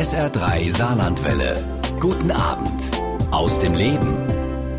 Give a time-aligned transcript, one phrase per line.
[0.00, 1.62] SR3 Saarlandwelle.
[2.00, 2.90] Guten Abend
[3.30, 4.16] aus dem Leben.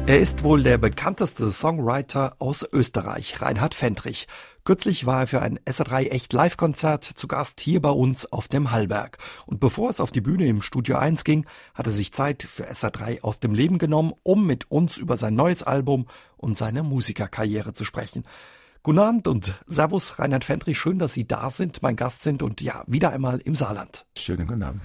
[0.08, 4.26] Er ist wohl der bekannteste Songwriter aus Österreich, Reinhard Fendrich.
[4.64, 8.72] Kürzlich war er für ein SR3 Echt Live-Konzert zu Gast hier bei uns auf dem
[8.72, 9.20] Hallberg.
[9.46, 11.46] Und bevor es auf die Bühne im Studio 1 ging,
[11.76, 15.36] hat er sich Zeit für SR3 aus dem Leben genommen, um mit uns über sein
[15.36, 18.24] neues Album und seine Musikerkarriere zu sprechen.
[18.84, 20.80] Guten Abend und Servus, Reinhard Fendrich.
[20.80, 24.08] Schön, dass Sie da sind, mein Gast sind und ja, wieder einmal im Saarland.
[24.18, 24.82] Schönen guten Abend.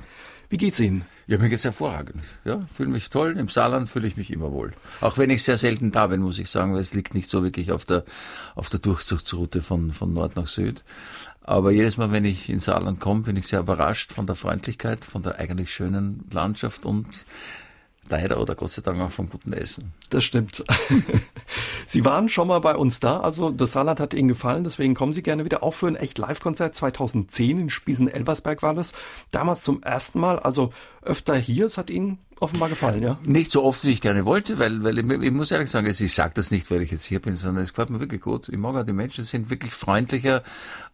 [0.50, 1.06] Wie geht's Ihnen?
[1.26, 2.22] Ja, mir geht's hervorragend.
[2.44, 3.38] Ja, fühle mich toll.
[3.38, 4.74] Im Saarland fühle ich mich immer wohl.
[5.00, 7.42] Auch wenn ich sehr selten da bin, muss ich sagen, weil es liegt nicht so
[7.42, 8.04] wirklich auf der,
[8.54, 10.84] auf der Durchzugsroute von, von Nord nach Süd.
[11.42, 15.06] Aber jedes Mal, wenn ich ins Saarland komme, bin ich sehr überrascht von der Freundlichkeit,
[15.06, 17.24] von der eigentlich schönen Landschaft und
[18.08, 19.92] leider oder Gott sei Dank auch vom guten Essen.
[20.10, 20.64] Das stimmt.
[21.86, 25.12] Sie waren schon mal bei uns da, also das Saarland hat Ihnen gefallen, deswegen kommen
[25.12, 28.92] Sie gerne wieder auch für ein echt Live-Konzert 2010 in Spiesen-Elversberg war das.
[29.30, 33.18] Damals zum ersten Mal, also öfter hier, es hat Ihnen offenbar gefallen, ja?
[33.22, 36.04] Nicht so oft, wie ich gerne wollte, weil, weil ich, ich muss ehrlich sagen, also
[36.04, 38.48] ich sage das nicht, weil ich jetzt hier bin, sondern es gefällt mir wirklich gut.
[38.48, 40.42] Ich mag auch die Menschen, sind wirklich freundlicher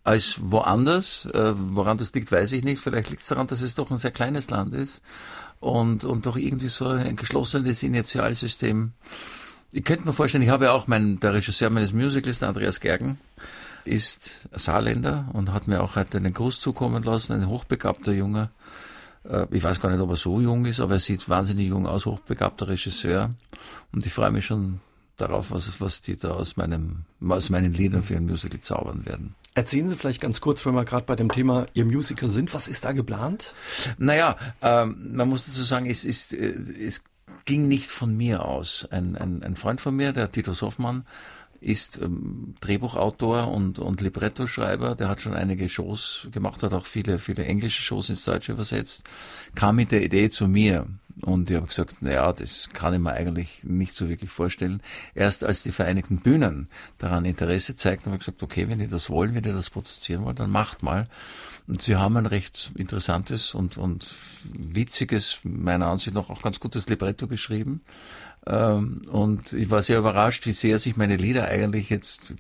[0.05, 1.27] als woanders.
[1.27, 2.81] Äh, woran das liegt, weiß ich nicht.
[2.81, 5.03] Vielleicht liegt es daran, dass es doch ein sehr kleines Land ist
[5.63, 8.93] und, und doch irgendwie so ein geschlossenes Initialsystem.
[9.71, 12.81] Ich könnte mir vorstellen, ich habe ja auch meinen, der Regisseur meines Musicals, der Andreas
[12.81, 13.19] Gergen,
[13.85, 18.51] ist Saarländer und hat mir auch heute einen Gruß zukommen lassen, ein hochbegabter Junge.
[19.25, 21.87] Äh, ich weiß gar nicht, ob er so jung ist, aber er sieht wahnsinnig jung
[21.87, 23.31] aus, hochbegabter Regisseur.
[23.93, 24.81] Und ich freue mich schon
[25.17, 29.35] darauf, was, was die da aus meinem, aus meinen Liedern für ein Musical zaubern werden.
[29.55, 32.69] Erzählen Sie vielleicht ganz kurz, wenn wir gerade bei dem Thema Ihr Musical sind, was
[32.69, 33.55] ist da geplant?
[33.99, 36.55] Naja, ähm, man muss dazu sagen, es ist, äh,
[36.87, 37.03] es
[37.45, 38.87] ging nicht von mir aus.
[38.91, 41.05] Ein, ein, ein Freund von mir, der Titus Hoffmann,
[41.63, 44.95] ist ähm, Drehbuchautor und, und Librettoschreiber.
[44.95, 49.05] Der hat schon einige Shows gemacht, hat auch viele, viele englische Shows ins Deutsche übersetzt.
[49.55, 50.87] Kam mit der Idee zu mir
[51.21, 54.81] und ich habe gesagt, naja, das kann ich mir eigentlich nicht so wirklich vorstellen.
[55.15, 59.11] Erst als die Vereinigten Bühnen daran Interesse zeigten, habe ich gesagt, okay, wenn ihr das
[59.11, 61.09] wollen, wenn ihr das produzieren wollt, dann macht mal.
[61.69, 64.15] Und sie haben ein recht interessantes und, und
[64.45, 67.83] witziges, meiner Ansicht nach auch ganz gutes Libretto geschrieben.
[68.47, 72.35] Ähm, und ich war sehr überrascht, wie sehr sich meine Lieder eigentlich jetzt,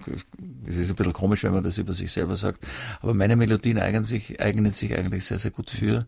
[0.66, 2.66] es ist ein bisschen komisch, wenn man das über sich selber sagt,
[3.00, 6.06] aber meine Melodien eignen sich, eignen sich eigentlich sehr, sehr gut für,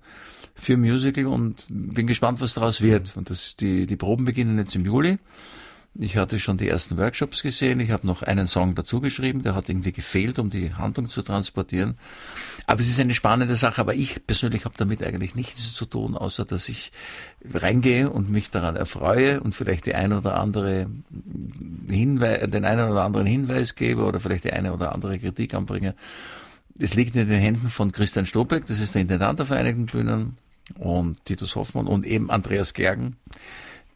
[0.54, 3.16] für Musical und bin gespannt, was daraus wird.
[3.16, 5.18] Und das, die, die Proben beginnen jetzt im Juli.
[5.96, 7.78] Ich hatte schon die ersten Workshops gesehen.
[7.78, 11.22] Ich habe noch einen Song dazu geschrieben, der hat irgendwie gefehlt, um die Handlung zu
[11.22, 11.94] transportieren.
[12.66, 13.80] Aber es ist eine spannende Sache.
[13.80, 16.90] Aber ich persönlich habe damit eigentlich nichts zu tun, außer dass ich
[17.52, 20.88] reingehe und mich daran erfreue und vielleicht die eine oder andere
[21.88, 25.94] Hinweis, den einen oder anderen Hinweis gebe oder vielleicht die eine oder andere Kritik anbringe.
[26.76, 30.38] Es liegt in den Händen von Christian Stobeck, das ist der Intendant der Vereinigten Bühnen,
[30.78, 33.16] und Titus Hoffmann und eben Andreas Gergen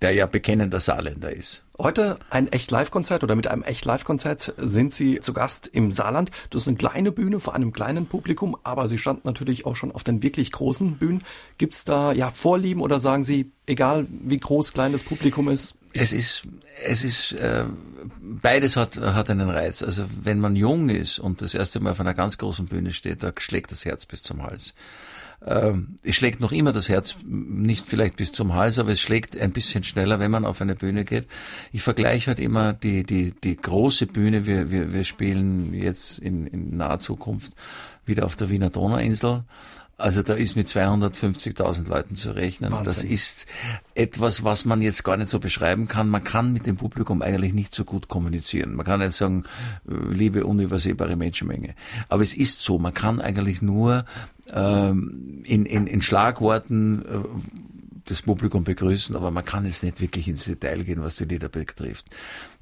[0.01, 1.63] der ja bekennender Saarländer ist.
[1.77, 6.31] Heute ein echt Live-Konzert oder mit einem echt Live-Konzert sind Sie zu Gast im Saarland.
[6.51, 9.93] Das ist eine kleine Bühne vor einem kleinen Publikum, aber Sie standen natürlich auch schon
[9.93, 11.23] auf den wirklich großen Bühnen.
[11.57, 15.75] Gibt es da ja Vorlieben oder sagen Sie, egal wie groß, klein das Publikum ist?
[15.93, 16.47] Es ist,
[16.85, 17.65] es ist, äh,
[18.21, 19.83] beides hat, hat einen Reiz.
[19.83, 23.23] Also wenn man jung ist und das erste Mal auf einer ganz großen Bühne steht,
[23.23, 24.75] da schlägt das Herz bis zum Hals.
[25.45, 29.37] Ähm, es schlägt noch immer das Herz, nicht vielleicht bis zum Hals, aber es schlägt
[29.37, 31.27] ein bisschen schneller, wenn man auf eine Bühne geht.
[31.73, 34.47] Ich vergleiche halt immer die, die, die große Bühne.
[34.47, 37.53] Wir, wir, wir spielen jetzt in, in naher Zukunft
[38.05, 39.45] wieder auf der Wiener Donauinsel.
[39.99, 42.71] Also da ist mit 250.000 Leuten zu rechnen.
[42.71, 42.85] Wahnsinn.
[42.85, 43.47] Das ist
[43.97, 46.09] etwas, was man jetzt gar nicht so beschreiben kann.
[46.09, 48.75] Man kann mit dem Publikum eigentlich nicht so gut kommunizieren.
[48.75, 49.43] Man kann nicht sagen,
[49.89, 51.75] äh, liebe unübersehbare Menschenmenge.
[52.09, 54.05] Aber es ist so, man kann eigentlich nur
[54.53, 57.19] ähm, in, in, in Schlagworten äh,
[58.05, 61.49] das Publikum begrüßen, aber man kann jetzt nicht wirklich ins Detail gehen, was die Lieder
[61.49, 62.07] betrifft.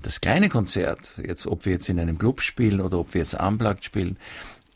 [0.03, 3.35] Das kleine Konzert, jetzt ob wir jetzt in einem Club spielen oder ob wir jetzt
[3.35, 4.17] unplugged spielen,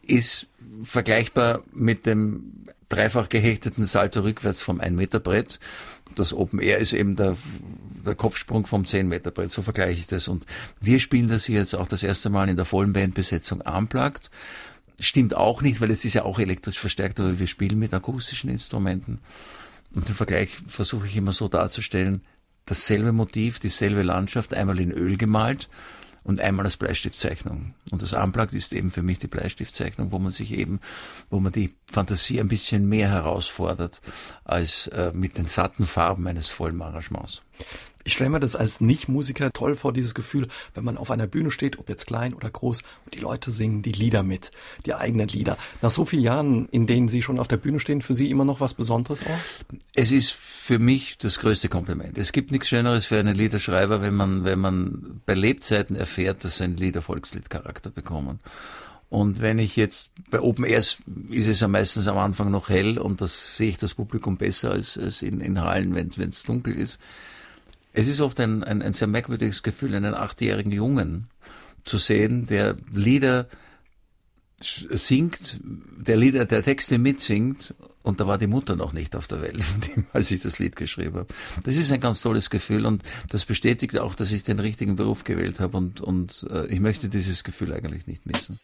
[0.07, 0.47] ist
[0.85, 5.59] vergleichbar mit dem dreifach gehechteten Salto rückwärts vom 1 Meter Brett.
[6.17, 7.37] Das Open Air ist eben der,
[8.05, 9.51] der Kopfsprung vom 10 Meter Brett.
[9.51, 10.29] So vergleiche ich das.
[10.29, 10.45] Und
[10.81, 14.31] wir spielen das hier jetzt auch das erste Mal in der vollen Bandbesetzung unplugged.
[14.99, 18.51] Stimmt auch nicht, weil es ist ja auch elektrisch verstärkt, aber wir spielen mit akustischen
[18.51, 19.21] Instrumenten.
[19.95, 22.23] Und den Vergleich versuche ich immer so darzustellen,
[22.67, 25.69] dasselbe Motiv, dieselbe Landschaft, einmal in Öl gemalt
[26.25, 27.75] und einmal als Bleistiftzeichnung.
[27.91, 30.81] Und das Unplugged ist eben für mich die Bleistiftzeichnung, wo man sich eben,
[31.31, 34.01] wo man die Fantasie ein bisschen mehr herausfordert
[34.45, 37.43] als äh, mit den satten Farben eines vollen Arrangements.
[38.03, 41.51] Ich stelle mir das als Nicht-Musiker toll vor, dieses Gefühl, wenn man auf einer Bühne
[41.51, 44.51] steht, ob jetzt klein oder groß, und die Leute singen die Lieder mit,
[44.87, 45.59] die eigenen Lieder.
[45.83, 48.47] Nach so vielen Jahren, in denen Sie schon auf der Bühne stehen, für Sie immer
[48.47, 49.77] noch was Besonderes auch?
[49.95, 52.17] Es ist für mich das größte Kompliment.
[52.17, 56.57] Es gibt nichts Schöneres für einen Liederschreiber, wenn man, wenn man bei Lebzeiten erfährt, dass
[56.57, 58.41] sein Lieder Volksliedcharakter bekommen.
[59.11, 60.99] Und wenn ich jetzt bei Open Airs
[61.31, 64.71] ist es ja meistens am Anfang noch hell und das sehe ich das Publikum besser
[64.71, 67.01] als, als in, in Hallen, wenn es dunkel ist.
[67.93, 71.29] Es ist oft ein, ein, ein sehr merkwürdiges Gefühl, einen achtjährigen Jungen
[71.85, 73.49] zu sehen, der Lieder
[74.61, 79.41] singt, der Lieder, der Texte mitsingt und da war die Mutter noch nicht auf der
[79.41, 79.65] Welt,
[80.13, 81.35] als ich das Lied geschrieben habe.
[81.65, 85.25] Das ist ein ganz tolles Gefühl und das bestätigt auch, dass ich den richtigen Beruf
[85.25, 88.59] gewählt habe und, und äh, ich möchte dieses Gefühl eigentlich nicht missen.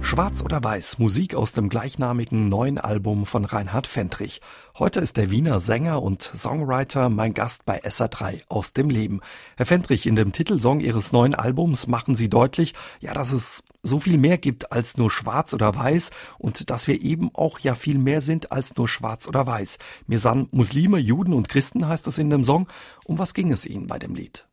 [0.00, 4.40] Schwarz oder Weiß, Musik aus dem gleichnamigen neuen Album von Reinhard Fendrich.
[4.78, 9.20] Heute ist der Wiener Sänger und Songwriter mein Gast bei SA3 aus dem Leben.
[9.56, 14.00] Herr Fendrich, in dem Titelsong Ihres neuen Albums machen Sie deutlich, ja, dass es so
[14.00, 17.98] viel mehr gibt als nur Schwarz oder Weiß und dass wir eben auch ja viel
[17.98, 19.78] mehr sind als nur Schwarz oder Weiß.
[20.06, 22.68] Mir sind Muslime, Juden und Christen heißt es in dem Song.
[23.04, 24.46] Um was ging es Ihnen bei dem Lied?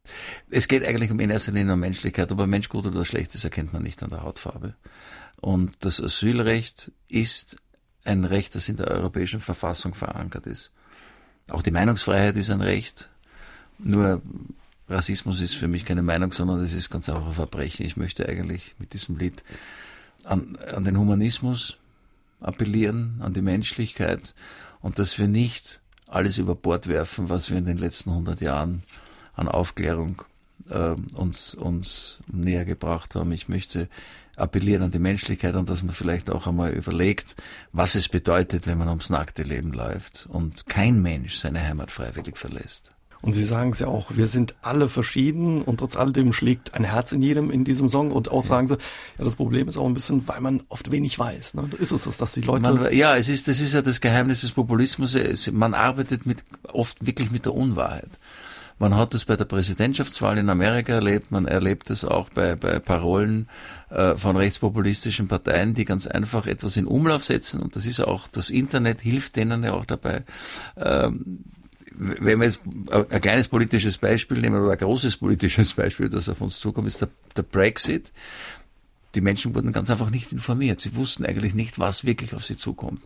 [0.50, 2.32] Es geht eigentlich um in erster Linie um Menschlichkeit.
[2.32, 4.76] Ob ein Mensch gut oder schlecht ist, erkennt man nicht an der Hautfarbe.
[5.46, 7.58] Und das Asylrecht ist
[8.04, 10.72] ein Recht, das in der europäischen Verfassung verankert ist.
[11.50, 13.12] Auch die Meinungsfreiheit ist ein Recht.
[13.78, 14.24] Nur
[14.90, 17.86] Rassismus ist für mich keine Meinung, sondern das ist ganz einfach ein Verbrechen.
[17.86, 19.44] Ich möchte eigentlich mit diesem Lied
[20.24, 21.78] an, an den Humanismus
[22.40, 24.34] appellieren, an die Menschlichkeit
[24.82, 28.82] und dass wir nicht alles über Bord werfen, was wir in den letzten 100 Jahren
[29.36, 30.24] an Aufklärung
[30.72, 33.32] äh, uns, uns näher gebracht haben.
[33.32, 33.90] Ich möchte
[34.36, 37.36] appellieren an die Menschlichkeit und dass man vielleicht auch einmal überlegt,
[37.72, 42.38] was es bedeutet, wenn man ums nackte Leben läuft und kein Mensch seine Heimat freiwillig
[42.38, 42.96] verlässt.
[43.26, 46.84] Und Sie sagen es ja auch, wir sind alle verschieden und trotz alledem schlägt ein
[46.84, 48.12] Herz in jedem in diesem Song.
[48.12, 48.76] Und auch sagen Sie,
[49.18, 51.56] ja, das Problem ist auch ein bisschen, weil man oft wenig weiß.
[51.56, 51.70] Ne?
[51.80, 52.72] Ist es das, dass die Leute.
[52.72, 55.18] Man, ja, es ist, das ist ja das Geheimnis des Populismus.
[55.52, 58.20] Man arbeitet mit, oft wirklich mit der Unwahrheit.
[58.78, 62.80] Man hat es bei der Präsidentschaftswahl in Amerika erlebt, man erlebt es auch bei, bei
[62.80, 63.48] Parolen
[63.90, 68.28] äh, von rechtspopulistischen Parteien, die ganz einfach etwas in Umlauf setzen und das ist auch,
[68.28, 70.24] das Internet hilft denen ja auch dabei.
[70.76, 71.46] Ähm,
[71.98, 76.42] wenn wir jetzt ein kleines politisches Beispiel nehmen oder ein großes politisches Beispiel, das auf
[76.42, 77.08] uns zukommt, ist der,
[77.38, 78.12] der Brexit
[79.16, 80.82] die Menschen wurden ganz einfach nicht informiert.
[80.82, 83.02] Sie wussten eigentlich nicht, was wirklich auf sie zukommt.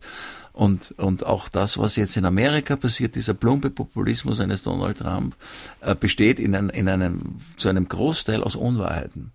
[0.60, 5.38] Und, und auch das, was jetzt in Amerika passiert, dieser plumpe Populismus eines Donald Trump,
[5.80, 9.32] äh, besteht in, ein, in einem, zu einem Großteil aus Unwahrheiten.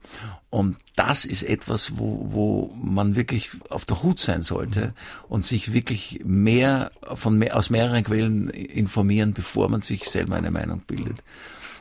[0.51, 4.93] Und das ist etwas, wo, wo man wirklich auf der Hut sein sollte
[5.27, 10.51] und sich wirklich mehr von mehr, aus mehreren Quellen informieren, bevor man sich selber eine
[10.51, 11.23] Meinung bildet.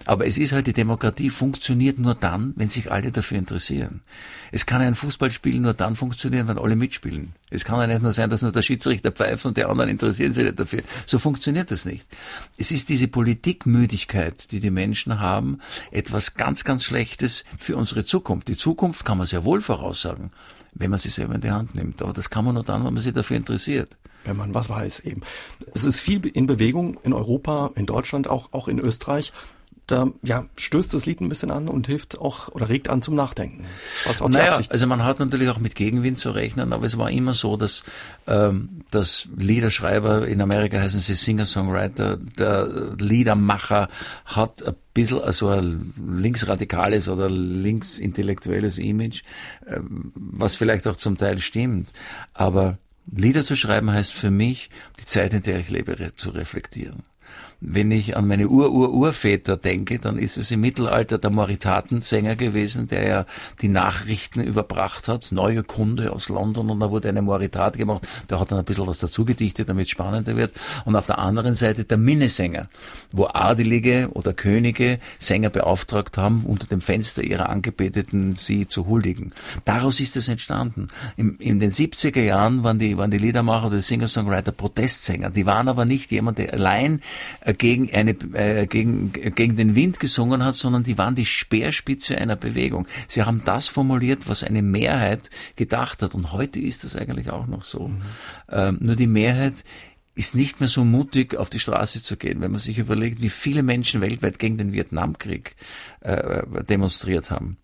[0.06, 4.01] Aber es ist halt, die Demokratie funktioniert nur dann, wenn sich alle dafür interessieren.
[4.51, 7.34] Es kann ein Fußballspiel nur dann funktionieren, wenn alle mitspielen.
[7.50, 10.34] Es kann ja nicht nur sein, dass nur der Schiedsrichter pfeift und die anderen interessieren
[10.34, 10.82] sich nicht dafür.
[11.06, 12.08] So funktioniert das nicht.
[12.58, 15.60] Es ist diese Politikmüdigkeit, die die Menschen haben,
[15.92, 18.48] etwas ganz, ganz Schlechtes für unsere Zukunft.
[18.48, 20.32] Die Zukunft kann man sehr wohl voraussagen,
[20.74, 22.02] wenn man sie selber in die Hand nimmt.
[22.02, 25.02] Aber das kann man nur dann, wenn man sich dafür interessiert wenn man was weiß
[25.02, 25.22] eben.
[25.74, 29.34] Es ist viel in Bewegung in Europa, in Deutschland, auch, auch in Österreich
[29.88, 33.16] da ja, stößt das Lied ein bisschen an und hilft auch oder regt an zum
[33.16, 33.66] Nachdenken.
[34.06, 37.12] Was auch naja, also man hat natürlich auch mit Gegenwind zu rechnen, aber es war
[37.12, 37.84] immer so, dass,
[38.26, 43.90] ähm, dass Liederschreiber, in Amerika heißen sie Singer-Songwriter, der Liedermacher
[44.25, 49.24] hat ein bisschen so ein linksradikales oder linksintellektuelles Image,
[49.66, 49.80] äh,
[50.16, 51.92] was vielleicht auch zum Teil stimmt.
[52.34, 52.78] Aber
[53.12, 57.04] Lieder zu schreiben heißt für mich, die Zeit, in der ich lebe, zu reflektieren.
[57.65, 63.08] Wenn ich an meine Ur-Ur-Urväter denke, dann ist es im Mittelalter der Moritatensänger gewesen, der
[63.08, 63.25] ja
[63.62, 68.41] die Nachrichten überbracht hat, neue Kunde aus London und da wurde eine Moritat gemacht, der
[68.41, 70.51] hat dann ein bisschen was dazu gedichtet, damit es spannender wird.
[70.84, 72.67] Und auf der anderen Seite der Minnesänger,
[73.13, 79.32] wo Adelige oder Könige Sänger beauftragt haben, unter dem Fenster ihrer Angebeteten sie zu huldigen.
[79.63, 80.89] Daraus ist es entstanden.
[81.15, 85.29] In, in den 70er Jahren waren die, waren die Liedermacher oder die Singer-Songwriter Protestsänger.
[85.29, 87.00] Die waren aber nicht jemand, der allein
[87.39, 92.17] äh, gegen, eine, äh, gegen, gegen den Wind gesungen hat, sondern die waren die Speerspitze
[92.17, 92.88] einer Bewegung.
[93.07, 96.15] Sie haben das formuliert, was eine Mehrheit gedacht hat.
[96.15, 97.88] Und heute ist das eigentlich auch noch so.
[97.88, 98.01] Mhm.
[98.50, 99.63] Ähm, nur die Mehrheit
[100.15, 103.29] ist nicht mehr so mutig, auf die Straße zu gehen, wenn man sich überlegt, wie
[103.29, 105.55] viele Menschen weltweit gegen den Vietnamkrieg
[106.01, 107.57] äh, demonstriert haben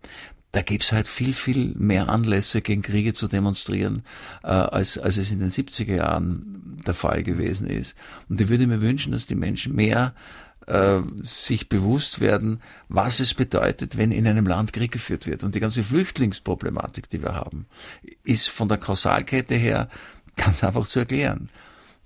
[0.52, 4.02] da gibt's halt viel, viel mehr Anlässe, gegen Kriege zu demonstrieren,
[4.42, 7.94] äh, als, als es in den 70er Jahren der Fall gewesen ist.
[8.28, 10.14] Und ich würde mir wünschen, dass die Menschen mehr
[10.66, 15.44] äh, sich bewusst werden, was es bedeutet, wenn in einem Land Krieg geführt wird.
[15.44, 17.66] Und die ganze Flüchtlingsproblematik, die wir haben,
[18.24, 19.88] ist von der Kausalkette her
[20.36, 21.48] ganz einfach zu erklären.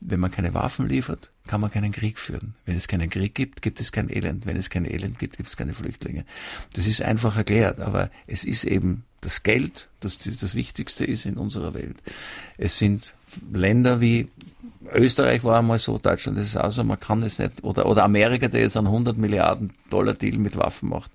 [0.00, 2.54] Wenn man keine Waffen liefert, kann man keinen Krieg führen.
[2.64, 4.46] Wenn es keinen Krieg gibt, gibt es kein Elend.
[4.46, 6.24] Wenn es kein Elend gibt, gibt es keine Flüchtlinge.
[6.72, 11.36] Das ist einfach erklärt, aber es ist eben das Geld, das das Wichtigste ist in
[11.36, 11.96] unserer Welt.
[12.56, 13.14] Es sind
[13.52, 14.28] Länder wie
[14.92, 18.04] Österreich war einmal so, Deutschland ist es auch so, man kann es nicht, oder, oder
[18.04, 21.10] Amerika, der jetzt einen 100 Milliarden Dollar Deal mit Waffen macht.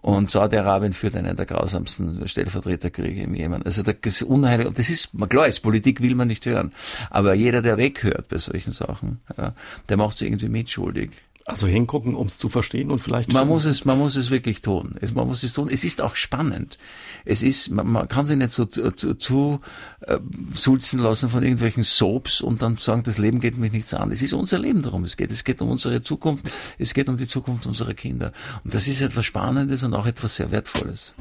[0.00, 3.64] Und Saudi-Arabien führt einen der grausamsten Stellvertreterkriege im Jemen.
[3.64, 4.68] Also das ist unheilig.
[4.74, 6.72] Das ist, klar ist, Politik will man nicht hören.
[7.10, 9.54] Aber jeder, der weghört bei solchen Sachen, ja,
[9.88, 11.10] der macht sich irgendwie mitschuldig.
[11.48, 13.32] Also hingucken, um es zu verstehen und vielleicht.
[13.32, 14.96] Man muss es, man muss es wirklich tun.
[15.00, 15.70] Es, man muss es tun.
[15.72, 16.76] Es ist auch spannend.
[17.24, 19.60] Es ist, man, man kann sich nicht so zu, zu, zu
[20.02, 20.18] äh,
[20.52, 24.12] sulzen lassen von irgendwelchen Soaps und dann sagen, das Leben geht mich nichts an.
[24.12, 25.04] Es ist unser Leben darum.
[25.04, 25.30] Es geht.
[25.30, 26.50] Es geht um unsere Zukunft.
[26.78, 28.32] Es geht um die Zukunft unserer Kinder.
[28.62, 31.14] Und das ist etwas Spannendes und auch etwas sehr Wertvolles.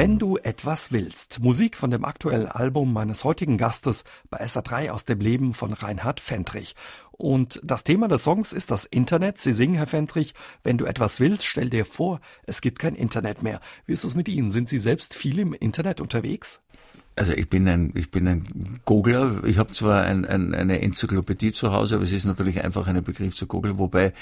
[0.00, 1.40] Wenn du etwas willst.
[1.40, 6.20] Musik von dem aktuellen Album meines heutigen Gastes bei SA3 aus dem Leben von Reinhard
[6.20, 6.74] Fendrich.
[7.12, 9.36] Und das Thema des Songs ist das Internet.
[9.36, 10.32] Sie singen, Herr Fendrich,
[10.64, 13.60] wenn du etwas willst, stell dir vor, es gibt kein Internet mehr.
[13.84, 14.50] Wie ist es mit Ihnen?
[14.50, 16.62] Sind Sie selbst viel im Internet unterwegs?
[17.16, 19.44] Also ich bin ein, ich bin ein Googler.
[19.44, 23.04] Ich habe zwar ein, ein, eine Enzyklopädie zu Hause, aber es ist natürlich einfach ein
[23.04, 24.14] Begriff zu googeln, wobei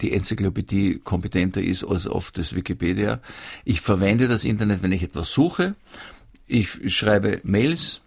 [0.00, 3.20] die Enzyklopädie kompetenter ist als oft das Wikipedia.
[3.64, 5.74] Ich verwende das Internet, wenn ich etwas suche.
[6.46, 8.00] Ich schreibe Mails,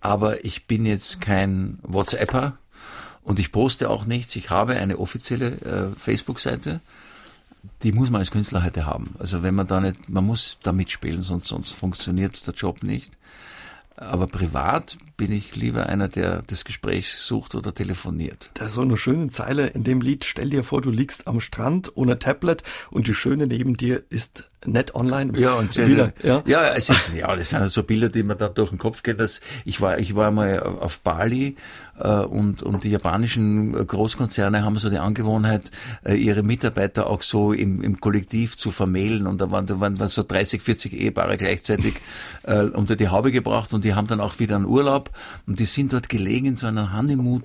[0.00, 2.58] aber ich bin jetzt kein WhatsApper
[3.22, 4.36] und ich poste auch nichts.
[4.36, 6.80] Ich habe eine offizielle äh, Facebook-Seite.
[7.82, 9.14] Die muss man als Künstler heute haben.
[9.18, 13.12] Also wenn man da nicht, man muss da mitspielen, sonst, sonst funktioniert der Job nicht.
[13.96, 18.50] Aber privat bin ich lieber einer, der das Gespräch sucht oder telefoniert.
[18.54, 20.24] Da ist so eine schöne Zeile in dem Lied.
[20.24, 24.42] Stell dir vor, du liegst am Strand ohne Tablet und die Schöne neben dir ist
[24.66, 25.32] nett online.
[25.38, 26.42] Ja, und wieder, ja.
[26.46, 29.02] ja, es ist, ja, das sind halt so Bilder, die mir da durch den Kopf
[29.02, 29.16] gehen.
[29.16, 31.56] Dass ich war, ich war mal auf Bali
[31.98, 35.70] äh, und und die japanischen Großkonzerne haben so die Angewohnheit,
[36.04, 39.96] äh, ihre Mitarbeiter auch so im, im Kollektiv zu vermählen und da waren, da waren
[40.08, 41.94] so 30, 40 Ehepaare gleichzeitig
[42.44, 45.10] äh, unter die Haube gebracht und die haben dann auch wieder einen Urlaub
[45.46, 47.42] und die sind dort gelegen in so einer Honeymoon,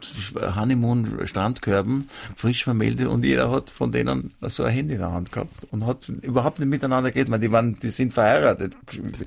[0.56, 5.32] Honeymoon Strandkörben, frisch vermählte und jeder hat von denen so ein Handy in der Hand
[5.32, 7.30] gehabt und hat überhaupt nicht miteinander geht.
[7.30, 8.78] Man, die, waren, die sind verheiratet.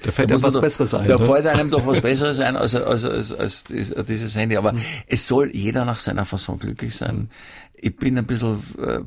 [0.02, 1.08] Da fällt einem was doch, Besseres ein.
[1.08, 1.26] Da ne?
[1.26, 3.64] fällt einem doch was Besseres ein als, als, als, als
[4.06, 4.56] dieses Handy.
[4.56, 4.80] Aber mhm.
[5.06, 7.30] es soll jeder nach seiner Fassung glücklich sein.
[7.82, 9.00] Ich bin ein bisschen äh,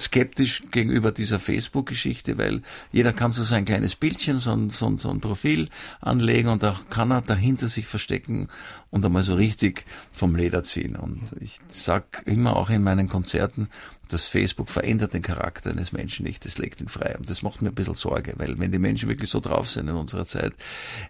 [0.00, 4.98] skeptisch gegenüber dieser Facebook-Geschichte, weil jeder kann so sein kleines Bildchen, so ein, so, ein,
[4.98, 5.68] so ein Profil
[6.00, 8.48] anlegen und da kann er dahinter sich verstecken
[8.90, 10.96] und einmal so richtig vom Leder ziehen.
[10.96, 13.68] Und ich sag immer auch in meinen Konzerten,
[14.08, 17.16] das Facebook verändert den Charakter eines Menschen nicht, das legt ihn frei.
[17.16, 19.88] Und das macht mir ein bisschen Sorge, weil wenn die Menschen wirklich so drauf sind
[19.88, 20.52] in unserer Zeit,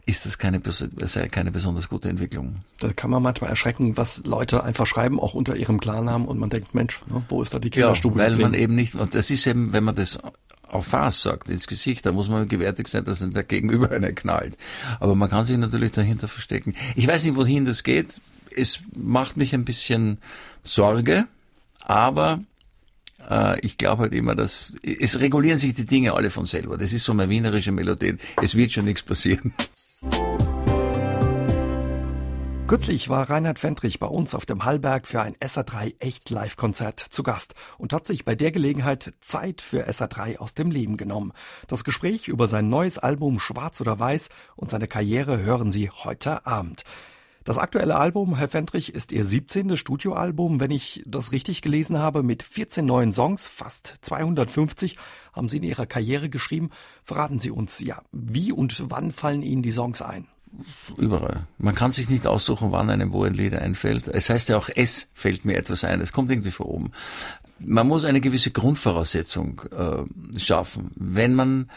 [0.06, 2.56] ist das keine, keine besonders gute Entwicklung.
[2.78, 6.50] Da kann man manchmal erschrecken, was Leute einfach schreiben, auch unter ihrem Klarnamen und man
[6.50, 8.18] denkt, Mensch, ne, wo ist da die Kinderstube?
[8.18, 10.18] Ja, weil man eben nicht, und das ist eben, wenn man das
[10.70, 14.56] auf Fass sagt, ins Gesicht, da muss man gewärtig sein, dass der Gegenüber eine knallt.
[15.00, 16.74] Aber man kann sich natürlich dahinter verstecken.
[16.96, 18.20] Ich weiß nicht, wohin das geht.
[18.54, 20.18] Es macht mich ein bisschen
[20.62, 21.26] Sorge,
[21.80, 22.40] aber
[23.28, 26.76] äh, ich glaube halt immer, dass es regulieren sich die Dinge alle von selber.
[26.76, 28.16] Das ist so meine wienerische Melodie.
[28.42, 29.52] Es wird schon nichts passieren.
[32.70, 37.24] Kürzlich war Reinhard Fendrich bei uns auf dem Hallberg für ein SA3 Echt Live-Konzert zu
[37.24, 41.32] Gast und hat sich bei der Gelegenheit Zeit für SA3 aus dem Leben genommen.
[41.66, 46.46] Das Gespräch über sein neues Album Schwarz oder Weiß und seine Karriere hören Sie heute
[46.46, 46.84] Abend.
[47.42, 49.76] Das aktuelle Album, Herr Fendrich, ist Ihr 17.
[49.76, 50.60] Studioalbum.
[50.60, 54.96] Wenn ich das richtig gelesen habe, mit 14 neuen Songs, fast 250,
[55.32, 56.70] haben Sie in Ihrer Karriere geschrieben.
[57.02, 60.28] Verraten Sie uns, ja, wie und wann fallen Ihnen die Songs ein?
[60.96, 61.46] Überall.
[61.58, 64.08] Man kann sich nicht aussuchen, wann einem wo ein Lied einfällt.
[64.08, 66.00] Es heißt ja auch, es fällt mir etwas ein.
[66.00, 66.92] Es kommt irgendwie von oben.
[67.58, 70.92] Man muss eine gewisse Grundvoraussetzung äh, schaffen.
[70.96, 71.70] Wenn man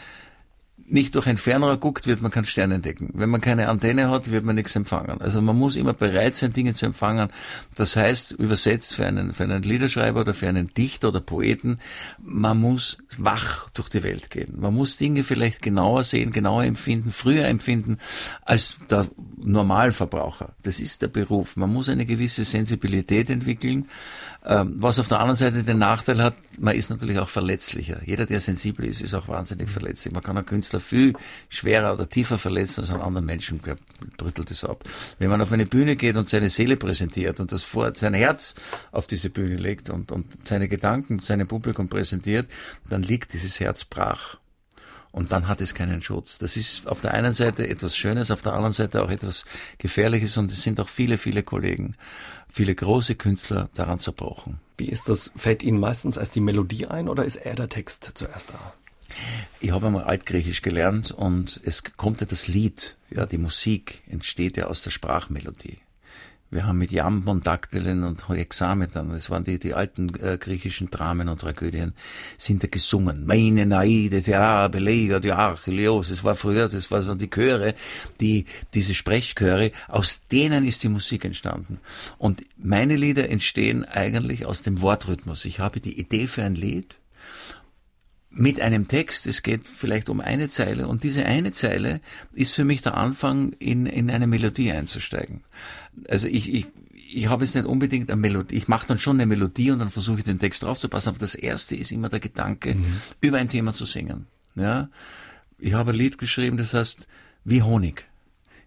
[0.86, 3.10] nicht durch ein Fernrohr guckt, wird man keinen Stern entdecken.
[3.14, 5.20] Wenn man keine Antenne hat, wird man nichts empfangen.
[5.20, 7.30] Also man muss immer bereit sein, Dinge zu empfangen.
[7.74, 11.78] Das heißt, übersetzt für einen, für einen Liederschreiber oder für einen Dichter oder Poeten,
[12.22, 14.60] man muss wach durch die Welt gehen.
[14.60, 17.98] Man muss Dinge vielleicht genauer sehen, genauer empfinden, früher empfinden
[18.42, 20.54] als der Normalverbraucher.
[20.62, 21.56] Das ist der Beruf.
[21.56, 23.88] Man muss eine gewisse Sensibilität entwickeln.
[24.46, 28.00] Ähm, was auf der anderen Seite den Nachteil hat, man ist natürlich auch verletzlicher.
[28.04, 30.12] Jeder, der sensibel ist, ist auch wahnsinnig verletzlich.
[30.12, 31.14] Man kann ein Künstler viel
[31.48, 33.60] schwerer oder tiefer verletzt als an anderen Menschen,
[34.18, 34.84] brüttelt es ab.
[35.18, 38.54] Wenn man auf eine Bühne geht und seine Seele präsentiert und das vor, sein Herz
[38.92, 42.46] auf diese Bühne legt und, und seine Gedanken seinem Publikum präsentiert,
[42.90, 44.36] dann liegt dieses Herz brach.
[45.10, 46.38] Und dann hat es keinen Schutz.
[46.38, 49.44] Das ist auf der einen Seite etwas Schönes, auf der anderen Seite auch etwas
[49.78, 51.94] Gefährliches und es sind auch viele, viele Kollegen,
[52.54, 54.60] viele große Künstler daran zerbrochen.
[54.78, 55.32] Wie ist das?
[55.34, 58.74] Fällt Ihnen meistens als die Melodie ein oder ist eher der Text zuerst da?
[59.60, 64.56] Ich habe einmal Altgriechisch gelernt und es kommt ja das Lied, ja, die Musik entsteht
[64.56, 65.78] ja aus der Sprachmelodie.
[66.54, 70.88] Wir haben mit Jamben und Daktylen und Hexametern, das waren die, die alten äh, griechischen
[70.88, 71.94] Dramen und Tragödien,
[72.38, 73.26] sind da gesungen.
[73.26, 77.74] Meine Naide, Thera, Belega, die Archelios, das war früher, das waren die Chöre,
[78.20, 81.80] die, diese Sprechchöre, aus denen ist die Musik entstanden.
[82.18, 85.46] Und meine Lieder entstehen eigentlich aus dem Wortrhythmus.
[85.46, 87.00] Ich habe die Idee für ein Lied,
[88.34, 92.00] mit einem Text, es geht vielleicht um eine Zeile und diese eine Zeile
[92.32, 95.44] ist für mich der Anfang, in, in eine Melodie einzusteigen.
[96.08, 99.26] Also ich, ich, ich habe jetzt nicht unbedingt eine Melodie, ich mache dann schon eine
[99.26, 102.74] Melodie und dann versuche ich den Text draufzupassen, aber das erste ist immer der Gedanke,
[102.74, 103.00] mhm.
[103.20, 104.26] über ein Thema zu singen.
[104.56, 104.88] Ja,
[105.58, 107.06] Ich habe ein Lied geschrieben, das heißt
[107.44, 108.04] wie Honig.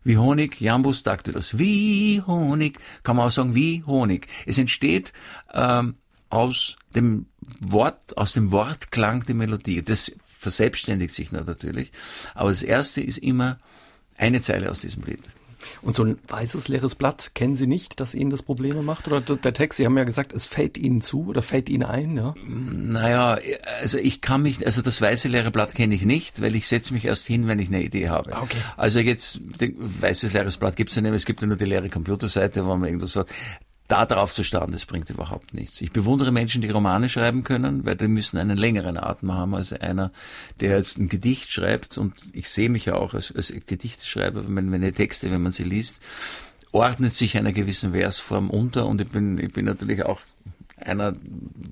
[0.03, 1.57] Wie Honig, Jambus Dactylus.
[1.57, 4.27] Wie Honig, kann man auch sagen, wie Honig.
[4.45, 5.11] Es entsteht
[5.53, 5.95] ähm,
[6.29, 7.27] aus dem
[7.59, 9.83] Wort, aus dem Wortklang die Melodie.
[9.83, 11.91] Das verselbstständigt sich natürlich.
[12.35, 13.57] Aber das erste ist immer
[14.17, 15.23] eine Zeile aus diesem Lied.
[15.81, 19.07] Und so ein weißes leeres Blatt kennen Sie nicht, dass Ihnen das Probleme macht?
[19.07, 22.15] Oder der Text, Sie haben ja gesagt, es fällt Ihnen zu oder fällt Ihnen ein,
[22.15, 22.35] ja?
[22.45, 23.39] Naja,
[23.81, 26.93] also ich kann mich, also das weiße leere Blatt kenne ich nicht, weil ich setze
[26.93, 28.35] mich erst hin, wenn ich eine Idee habe.
[28.35, 28.57] Ah, okay.
[28.75, 31.89] Also jetzt, weißes leeres Blatt gibt es ja nicht, es gibt ja nur die leere
[31.89, 33.31] Computerseite, wo man irgendwas sagt
[33.87, 35.79] da drauf zu starren, das bringt überhaupt nichts.
[35.81, 39.71] Ich bewundere Menschen, die Romane schreiben können, weil die müssen einen längeren Atem haben als
[39.71, 40.11] einer,
[40.59, 41.97] der jetzt ein Gedicht schreibt.
[41.97, 45.63] Und ich sehe mich ja auch als, als Gedichteschreiber, wenn meine Texte, wenn man sie
[45.63, 46.01] liest,
[46.71, 48.85] ordnet sich einer gewissen Versform unter.
[48.87, 50.19] Und ich bin, ich bin natürlich auch
[50.77, 51.13] einer,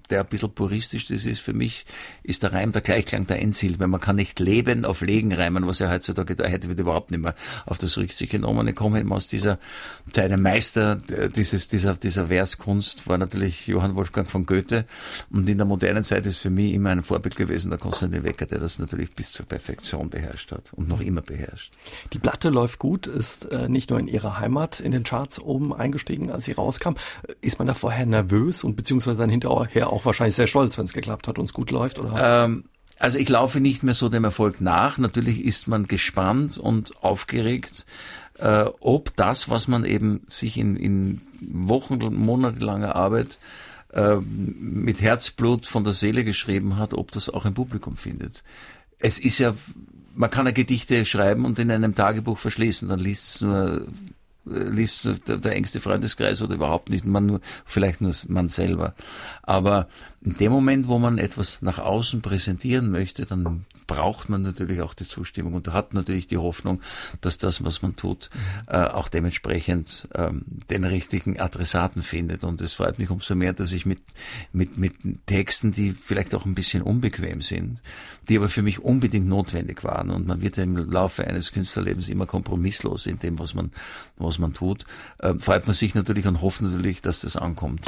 [0.10, 1.86] der ein bisschen puristisch das ist, für mich
[2.24, 3.88] ist der Reim der Gleichklang der Endsilbe.
[3.88, 7.22] Man kann nicht leben auf Legen reimen, was ja heutzutage da hätte, wird überhaupt nicht
[7.22, 7.36] mehr
[7.66, 8.68] auf das Rücksicht genommen.
[8.68, 9.60] Ich komme eben aus dieser
[10.12, 10.96] Zeit, ein Meister
[11.36, 14.86] dieses, dieser, dieser Verskunst war natürlich Johann Wolfgang von Goethe.
[15.30, 18.46] Und in der modernen Zeit ist für mich immer ein Vorbild gewesen, der Konstantin Wecker,
[18.46, 21.74] der das natürlich bis zur Perfektion beherrscht hat und noch immer beherrscht.
[22.14, 25.74] Die Platte läuft gut, ist äh, nicht nur in ihrer Heimat in den Charts oben
[25.74, 26.94] eingestiegen, als sie rauskam.
[27.42, 30.86] Ist man da vorher nervös und beziehungsweise beziehungsweise dann hinterher auch wahrscheinlich sehr stolz, wenn
[30.86, 32.46] es geklappt hat und es gut läuft, oder?
[32.46, 32.66] Ähm,
[32.98, 34.98] also ich laufe nicht mehr so dem Erfolg nach.
[34.98, 37.86] Natürlich ist man gespannt und aufgeregt,
[38.40, 43.38] äh, ob das, was man eben sich in, in Wochen, monatelanger Arbeit
[43.94, 48.44] äh, mit Herzblut von der Seele geschrieben hat, ob das auch ein Publikum findet.
[49.00, 49.56] Es ist ja,
[50.16, 53.88] man kann ja Gedichte schreiben und in einem Tagebuch verschließen, dann liest es nur
[54.46, 58.94] liest der, der engste Freundeskreis oder überhaupt nicht, man nur, vielleicht nur man selber.
[59.44, 59.88] Aber
[60.22, 64.94] in dem Moment, wo man etwas nach außen präsentieren möchte, dann braucht man natürlich auch
[64.94, 66.82] die Zustimmung und hat natürlich die Hoffnung,
[67.22, 68.40] dass das, was man tut, mhm.
[68.74, 72.44] äh, auch dementsprechend ähm, den richtigen Adressaten findet.
[72.44, 74.00] Und es freut mich umso mehr, dass ich mit,
[74.54, 74.94] mit, mit
[75.26, 77.82] Texten, die vielleicht auch ein bisschen unbequem sind,
[78.30, 80.10] die aber für mich unbedingt notwendig waren.
[80.10, 83.72] Und man wird ja im Laufe eines Künstlerlebens immer kompromisslos in dem, was man,
[84.18, 84.86] was man tut.
[85.20, 87.82] Äh, freut man sich natürlich und hofft natürlich, dass das ankommt.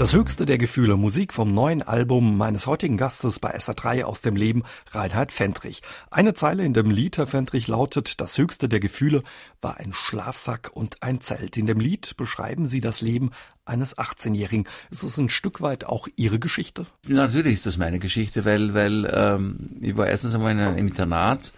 [0.00, 4.34] Das höchste der Gefühle, Musik vom neuen Album meines heutigen Gastes bei SA3 aus dem
[4.34, 5.82] Leben, Reinhard Fendrich.
[6.10, 9.22] Eine Zeile in dem Lied, Herr Fendrich, lautet, das höchste der Gefühle
[9.60, 11.58] war ein Schlafsack und ein Zelt.
[11.58, 13.32] In dem Lied beschreiben Sie das Leben
[13.66, 14.66] eines 18-Jährigen.
[14.90, 16.86] Ist es ein Stück weit auch Ihre Geschichte?
[17.06, 21.52] Natürlich ist das meine Geschichte, weil, weil ähm, ich war erstens einmal in einem Internat,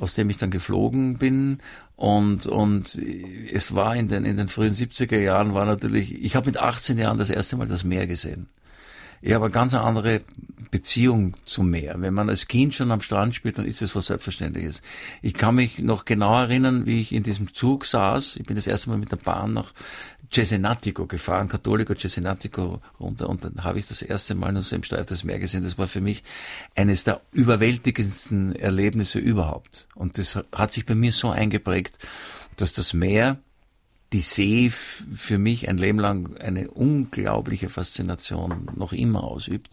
[0.00, 1.58] aus dem ich dann geflogen bin
[1.96, 2.98] und, und
[3.52, 6.96] es war in den, in den frühen 70er Jahren war natürlich, ich habe mit 18
[6.96, 8.48] Jahren das erste Mal das Meer gesehen.
[9.20, 10.22] Ich habe eine ganz andere
[10.70, 11.96] Beziehung zum Meer.
[11.98, 14.80] Wenn man als Kind schon am Strand spielt, dann ist es was Selbstverständliches.
[15.20, 18.36] Ich kann mich noch genau erinnern, wie ich in diesem Zug saß.
[18.36, 19.74] Ich bin das erste Mal mit der Bahn nach
[20.32, 24.84] Cesenatico gefahren, Cattolico Cesenatico runter und dann habe ich das erste Mal nur so im
[24.84, 25.64] Streif das Meer gesehen.
[25.64, 26.22] Das war für mich
[26.76, 29.88] eines der überwältigendsten Erlebnisse überhaupt.
[29.94, 31.98] Und das hat sich bei mir so eingeprägt,
[32.56, 33.38] dass das Meer,
[34.12, 39.70] die See für mich ein Leben lang eine unglaubliche Faszination noch immer ausübt.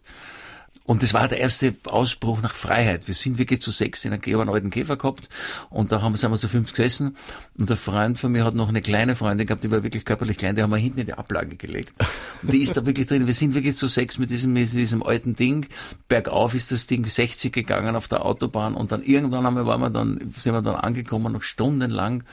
[0.88, 3.08] Und das war der erste Ausbruch nach Freiheit.
[3.08, 5.28] Wir sind wirklich zu sechs in einem alten Käfer gehabt
[5.70, 7.18] und da haben wir, sind wir so fünf gesessen
[7.58, 10.38] und der Freund von mir hat noch eine kleine Freundin gehabt, die war wirklich körperlich
[10.38, 11.94] klein, die haben wir hinten in die Ablage gelegt.
[12.42, 13.28] Und die ist da wirklich drin.
[13.28, 15.68] Wir sind wirklich zu sechs mit diesem, mit diesem alten Ding.
[16.08, 19.90] Bergauf ist das Ding 60 gegangen auf der Autobahn und dann irgendwann einmal waren wir
[19.90, 22.24] dann, sind wir dann angekommen, noch stundenlang.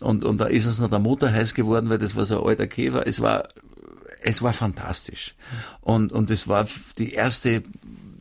[0.00, 2.48] Und, und da ist uns noch der Motor heiß geworden, weil das war so ein
[2.48, 3.06] alter Käfer.
[3.08, 3.48] Es war
[4.28, 5.34] es war fantastisch.
[5.80, 6.66] Und, und es war
[6.98, 7.62] die erste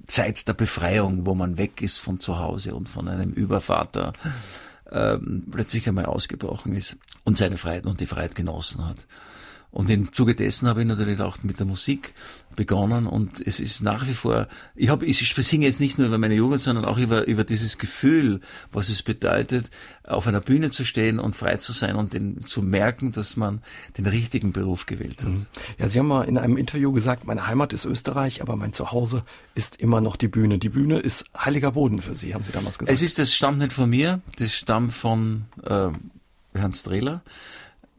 [0.08, 4.14] Zeit der Befreiung, wo man weg ist von zu Hause und von einem Übervater
[4.90, 9.06] ähm, plötzlich einmal ausgebrochen ist und seine Freiheit und die Freiheit genossen hat.
[9.70, 12.14] Und im Zuge dessen habe ich natürlich auch mit der Musik
[12.58, 16.18] begonnen und es ist nach wie vor, ich habe, ich singe jetzt nicht nur über
[16.18, 18.42] meine Jugend, sondern auch über, über dieses Gefühl,
[18.74, 19.70] was es bedeutet,
[20.04, 23.62] auf einer Bühne zu stehen und frei zu sein und den, zu merken, dass man
[23.98, 25.32] den richtigen Beruf gewählt hat.
[25.32, 25.46] Mhm.
[25.78, 29.24] Ja, Sie haben mal in einem Interview gesagt, meine Heimat ist Österreich, aber mein Zuhause
[29.56, 30.58] ist immer noch die Bühne.
[30.58, 32.94] Die Bühne ist heiliger Boden für Sie, haben Sie damals gesagt.
[32.94, 35.90] Es ist, das stammt nicht von mir, das stammt von äh,
[36.54, 37.22] Herrn Strehler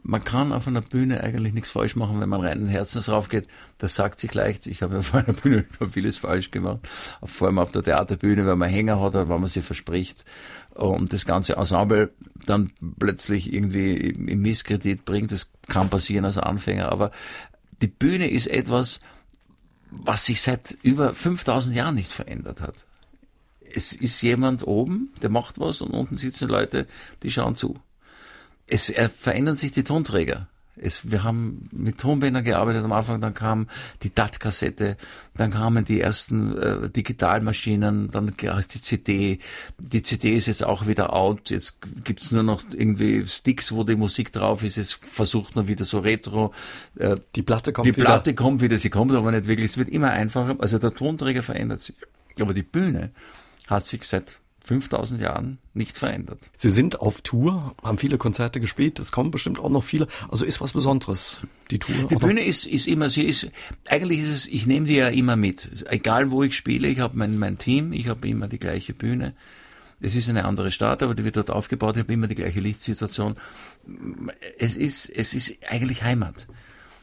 [0.03, 3.49] man kann auf einer Bühne eigentlich nichts falsch machen, wenn man reinen Herzens raufgeht.
[3.79, 4.67] Das sagt sich leicht.
[4.67, 6.81] Ich habe ja auf einer Bühne schon vieles falsch gemacht.
[7.23, 10.25] Vor allem auf der Theaterbühne, wenn man Hänger hat oder wenn man sie verspricht
[10.75, 12.13] und das ganze Ensemble
[12.47, 15.33] dann plötzlich irgendwie im Misskredit bringt.
[15.33, 16.91] Das kann passieren als Anfänger.
[16.93, 17.11] Aber
[17.83, 19.01] die Bühne ist etwas,
[19.91, 22.87] was sich seit über 5000 Jahren nicht verändert hat.
[23.75, 26.87] Es ist jemand oben, der macht was und unten sitzen Leute,
[27.23, 27.79] die schauen zu
[28.69, 30.49] es verändern sich die Tonträger.
[30.81, 33.69] Es, wir haben mit Tonbändern gearbeitet am Anfang, dann kam
[34.03, 34.97] die DAT-Kassette,
[35.37, 39.39] dann kamen die ersten äh, Digitalmaschinen, dann die CD.
[39.79, 43.97] Die CD ist jetzt auch wieder out, jetzt gibt's nur noch irgendwie Sticks, wo die
[43.97, 46.53] Musik drauf ist, es versucht man wieder so retro.
[46.97, 48.05] Äh, die Platte kommt die wieder.
[48.05, 50.95] Die Platte kommt wieder, sie kommt aber nicht wirklich, es wird immer einfacher, also der
[50.95, 51.97] Tonträger verändert sich.
[52.41, 53.11] Aber die Bühne
[53.67, 56.51] hat sich seit 5000 Jahren nicht verändert.
[56.55, 60.09] Sie sind auf Tour, haben viele Konzerte gespielt, es kommen bestimmt auch noch viele.
[60.31, 62.09] Also ist was Besonderes, die Tour.
[62.11, 63.49] Die Bühne ist, ist immer, sie ist,
[63.89, 65.87] eigentlich ist es, ich nehme die ja immer mit.
[65.89, 69.33] Egal wo ich spiele, ich habe mein, mein Team, ich habe immer die gleiche Bühne.
[70.01, 72.61] Es ist eine andere Stadt, aber die wird dort aufgebaut, ich habe immer die gleiche
[72.61, 73.37] Lichtsituation.
[74.59, 76.47] Es ist, es ist eigentlich Heimat.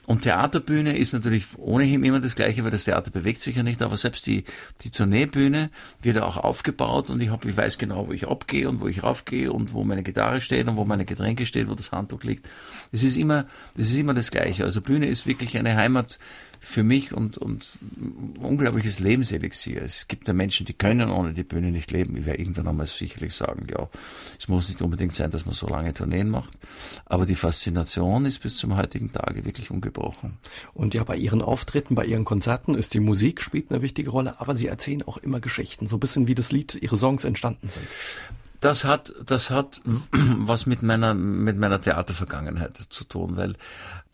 [0.05, 3.81] Und Theaterbühne ist natürlich ohnehin immer das Gleiche, weil das Theater bewegt sich ja nicht,
[3.81, 4.43] aber selbst die,
[4.81, 8.81] die Tourneebühne wird auch aufgebaut und ich, hab, ich weiß genau, wo ich abgehe und
[8.81, 11.91] wo ich raufgehe und wo meine Gitarre steht und wo meine Getränke steht, wo das
[11.91, 12.47] Handtuch liegt.
[12.91, 14.63] Es ist immer, das ist immer das Gleiche.
[14.63, 16.19] Also Bühne ist wirklich eine Heimat
[16.65, 17.73] für mich und, und
[18.39, 19.83] unglaubliches Lebenselixier.
[19.83, 22.17] Es gibt ja Menschen, die können ohne die Bühne nicht leben.
[22.17, 23.87] Ich werde irgendwann einmal sicherlich sagen, ja,
[24.39, 26.49] es muss nicht unbedingt sein, dass man so lange Tourneen macht.
[27.05, 30.37] Aber die Faszination ist bis zum heutigen Tage wirklich ungebrochen.
[30.73, 34.39] Und ja, bei Ihren Auftritten, bei Ihren Konzerten ist die Musik spielt eine wichtige Rolle,
[34.41, 37.69] aber Sie erzählen auch immer Geschichten, so ein bisschen wie das Lied, Ihre Songs entstanden
[37.69, 37.85] sind.
[38.59, 43.55] Das hat, das hat was mit meiner, mit meiner Theatervergangenheit zu tun, weil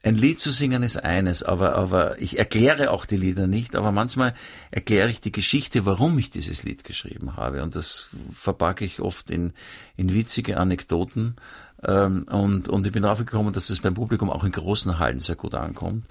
[0.03, 3.91] ein Lied zu singen ist eines, aber, aber ich erkläre auch die Lieder nicht, aber
[3.91, 4.33] manchmal
[4.71, 7.61] erkläre ich die Geschichte, warum ich dieses Lied geschrieben habe.
[7.61, 9.53] Und das verpacke ich oft in,
[9.97, 11.35] in witzige Anekdoten.
[11.83, 15.19] Ähm, und, und ich bin darauf gekommen, dass es beim Publikum auch in großen Hallen
[15.19, 16.07] sehr gut ankommt.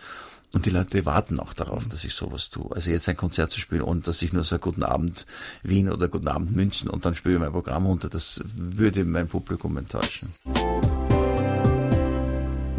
[0.53, 2.74] Und die Leute warten auch darauf, dass ich sowas tue.
[2.74, 5.26] Also jetzt ein Konzert zu spielen, ohne dass ich nur sage Guten Abend
[5.62, 9.29] Wien oder Guten Abend München und dann spiele ich mein Programm unter, das würde mein
[9.29, 10.35] Publikum enttäuschen.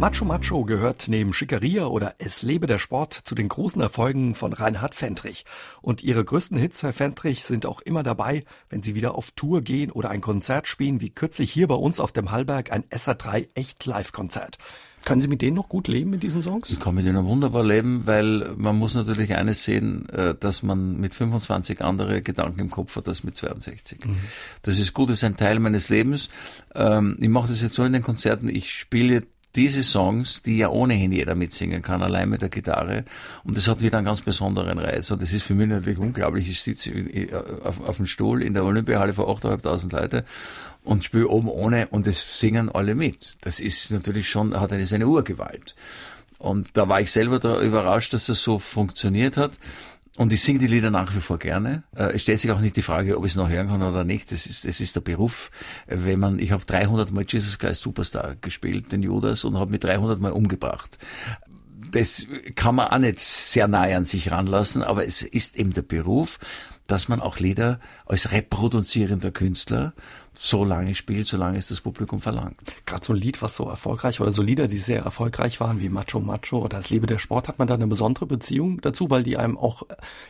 [0.02, 4.52] Macho Macho gehört neben Schickeria oder Es lebe der Sport zu den großen Erfolgen von
[4.52, 5.46] Reinhard Fendrich.
[5.84, 9.62] Und ihre größten Hits, Herr Fendrich, sind auch immer dabei, wenn sie wieder auf Tour
[9.62, 13.50] gehen oder ein Konzert spielen, wie kürzlich hier bei uns auf dem Hallberg ein SA3
[13.54, 14.58] Echt Live-Konzert.
[15.06, 16.72] Können Sie mit denen noch gut leben, mit diesen Songs?
[16.72, 21.00] Ich kann mit denen wunderbar leben, weil man muss natürlich eines sehen, äh, dass man
[21.00, 24.04] mit 25 andere Gedanken im Kopf hat als mit 62.
[24.04, 24.18] Mhm.
[24.64, 26.30] Das ist gut, das ist ein Teil meines Lebens.
[26.74, 30.70] Ähm, ich mache das jetzt so in den Konzerten, ich spiele diese Songs, die ja
[30.70, 33.04] ohnehin jeder mitsingen kann, allein mit der Gitarre.
[33.44, 35.12] Und das hat wieder einen ganz besonderen Reiz.
[35.12, 36.50] Und das ist für mich natürlich unglaublich.
[36.50, 36.92] Ich sitze
[37.64, 40.26] auf, auf dem Stuhl in der Olympiahalle vor 8.500 Leute
[40.84, 43.38] und spiele oben ohne und es singen alle mit.
[43.42, 45.76] Das ist natürlich schon, hat eine, seine Urgewalt.
[46.38, 49.52] Und da war ich selber da überrascht, dass das so funktioniert hat.
[50.18, 51.84] Und ich singe die Lieder nach wie vor gerne.
[51.96, 54.04] Äh, es stellt sich auch nicht die Frage, ob ich es noch hören kann oder
[54.04, 54.32] nicht.
[54.32, 55.52] Das ist, das ist der Beruf.
[55.88, 59.80] Wenn man, ich habe 300 Mal Jesus Christ Superstar gespielt, den Judas, und habe mich
[59.80, 60.98] 300 Mal umgebracht.
[61.92, 65.82] Das kann man auch nicht sehr nahe an sich ranlassen, aber es ist eben der
[65.82, 66.40] Beruf,
[66.88, 69.94] dass man auch Lieder als reproduzierender Künstler
[70.34, 72.58] so lange spielt, solange es das Publikum verlangt.
[72.86, 75.90] Gerade so ein Lied, was so erfolgreich oder so Lieder, die sehr erfolgreich waren, wie
[75.90, 79.24] Macho Macho oder Das Lebe der Sport, hat man da eine besondere Beziehung dazu, weil
[79.24, 79.84] die einem auch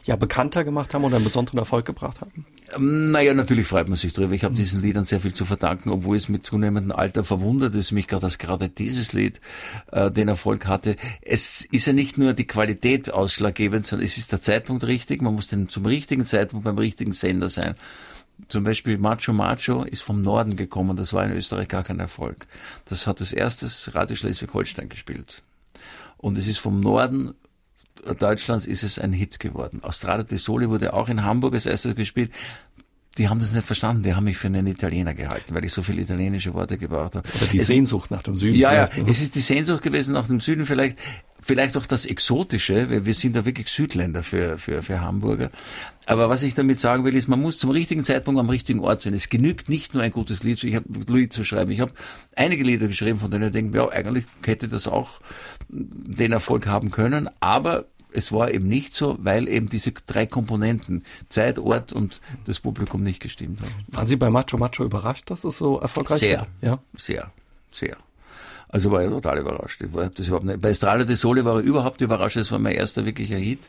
[0.04, 2.46] ja bekannter gemacht haben oder einen besonderen Erfolg gebracht haben?
[2.76, 4.34] Ähm, naja, natürlich freut man sich drüber.
[4.34, 7.92] Ich habe diesen Liedern sehr viel zu verdanken, obwohl es mit zunehmendem Alter verwundert ist
[7.92, 9.40] mich gerade, dass gerade dieses Lied
[9.92, 10.96] äh, den Erfolg hatte.
[11.22, 15.22] Es ist ja nicht nur die Qualität ausschlaggebend, sondern es ist der Zeitpunkt richtig.
[15.22, 17.76] Man muss den zum richtigen Zeitpunkt beim richtigen Sender sein.
[18.48, 20.98] Zum Beispiel Macho Macho ist vom Norden gekommen.
[20.98, 22.48] Das war in Österreich gar kein Erfolg.
[22.86, 25.44] Das hat das erstes Radio Schleswig-Holstein gespielt.
[26.18, 27.34] Und es ist vom Norden
[28.20, 29.84] Deutschlands ist es ein Hit geworden.
[29.84, 32.32] Australia de Soli wurde auch in Hamburg als erstes gespielt.
[33.18, 34.04] Die haben das nicht verstanden.
[34.04, 37.28] Die haben mich für einen Italiener gehalten, weil ich so viele italienische Worte gebraucht habe.
[37.36, 38.56] Oder die es, Sehnsucht nach dem Süden.
[38.56, 38.88] Ja, ja.
[39.06, 40.98] Es ist die Sehnsucht gewesen nach dem Süden vielleicht.
[41.44, 45.50] Vielleicht auch das Exotische, weil wir sind da wirklich Südländer für, für, für Hamburger.
[46.06, 49.02] Aber was ich damit sagen will, ist, man muss zum richtigen Zeitpunkt am richtigen Ort
[49.02, 49.16] sein.
[49.16, 51.72] Es genügt nicht nur ein gutes Lied, ich hab, Lied zu schreiben.
[51.72, 51.94] Ich habe
[52.36, 55.20] einige Lieder geschrieben, von denen ich denke, ja, eigentlich hätte das auch
[55.68, 61.04] den Erfolg haben können, aber es war eben nicht so, weil eben diese drei Komponenten,
[61.30, 63.74] Zeit, Ort und das Publikum nicht gestimmt haben.
[63.88, 66.48] Waren Sie bei Macho Macho überrascht, dass es so erfolgreich sehr, war?
[66.62, 67.32] Ja, sehr,
[67.72, 67.98] sehr.
[68.70, 69.82] Also war ich total überrascht.
[69.82, 70.62] Ich war das überhaupt nicht.
[70.62, 72.38] Bei Estrada de Sole war ich überhaupt überrascht.
[72.38, 73.68] Das war mein erster wirklicher Hit.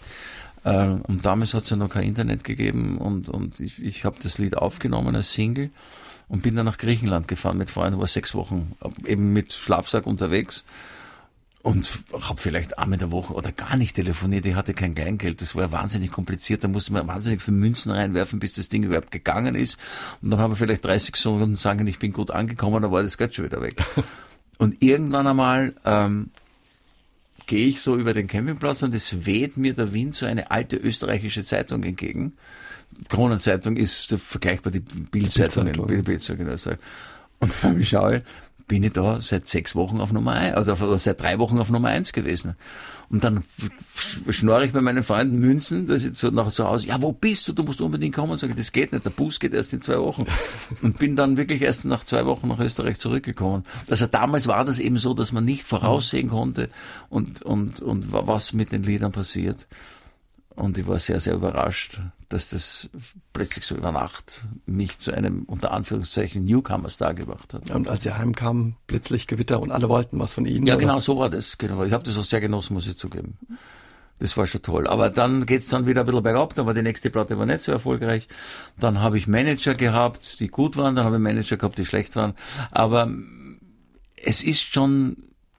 [0.64, 4.16] Ähm, und damals hat es ja noch kein Internet gegeben und, und ich, ich habe
[4.22, 5.70] das Lied aufgenommen als Single
[6.28, 8.72] und bin dann nach Griechenland gefahren mit Freunden, war sechs Wochen
[9.04, 10.64] eben mit Schlafsack unterwegs
[11.62, 14.44] und habe vielleicht einmal in der Woche oder gar nicht telefoniert.
[14.46, 15.40] Ich hatte kein Kleingeld.
[15.40, 16.64] Das war wahnsinnig kompliziert.
[16.64, 19.78] Da musste man wahnsinnig viele Münzen reinwerfen, bis das Ding überhaupt gegangen ist.
[20.20, 23.16] Und dann haben wir vielleicht 30 Sekunden sagen, ich bin gut angekommen, dann war das
[23.16, 23.76] Geld schon wieder weg.
[24.58, 26.30] Und irgendwann einmal ähm,
[27.46, 30.76] gehe ich so über den Campingplatz und es weht mir der Wind so eine alte
[30.76, 32.34] österreichische Zeitung entgegen.
[33.08, 35.64] Kronenzeitung ist vergleichbar die Bildzeitung
[36.04, 36.78] Bildzeitung in Österreich.
[37.40, 38.22] Und wenn ich schaue,
[38.72, 41.88] bin ich da seit sechs Wochen auf Nummer eins, also seit drei Wochen auf Nummer
[41.88, 42.54] eins gewesen.
[43.10, 43.44] Und dann
[44.30, 47.46] schnorre ich bei meinen Freunden Münzen, dass ich so nach zu Hause, ja, wo bist
[47.46, 47.52] du?
[47.52, 48.32] Du musst unbedingt kommen.
[48.32, 50.24] Und sage, das geht nicht, der Bus geht erst in zwei Wochen.
[50.80, 53.66] Und bin dann wirklich erst nach zwei Wochen nach Österreich zurückgekommen.
[53.90, 56.70] Also damals war das eben so, dass man nicht voraussehen konnte
[57.10, 59.66] und, und, und was mit den Liedern passiert.
[60.54, 62.88] Und ich war sehr, sehr überrascht, dass das
[63.32, 67.70] plötzlich so über Nacht mich zu einem, unter Anführungszeichen, Newcomer-Star gemacht hat.
[67.70, 70.66] Und als ihr heimkam, plötzlich Gewitter und alle wollten was von Ihnen?
[70.66, 70.80] Ja, oder?
[70.80, 71.58] genau so war das.
[71.58, 71.84] Genau.
[71.84, 73.38] Ich habe das auch sehr genossen, muss ich zugeben.
[74.18, 74.86] Das war schon toll.
[74.86, 76.54] Aber dann geht's dann wieder ein bisschen bergab.
[76.54, 78.28] Dann war die nächste Platte war nicht so erfolgreich.
[78.78, 80.94] Dann habe ich Manager gehabt, die gut waren.
[80.94, 82.34] Dann habe ich Manager gehabt, die schlecht waren.
[82.70, 83.10] Aber
[84.16, 85.16] es ist schon,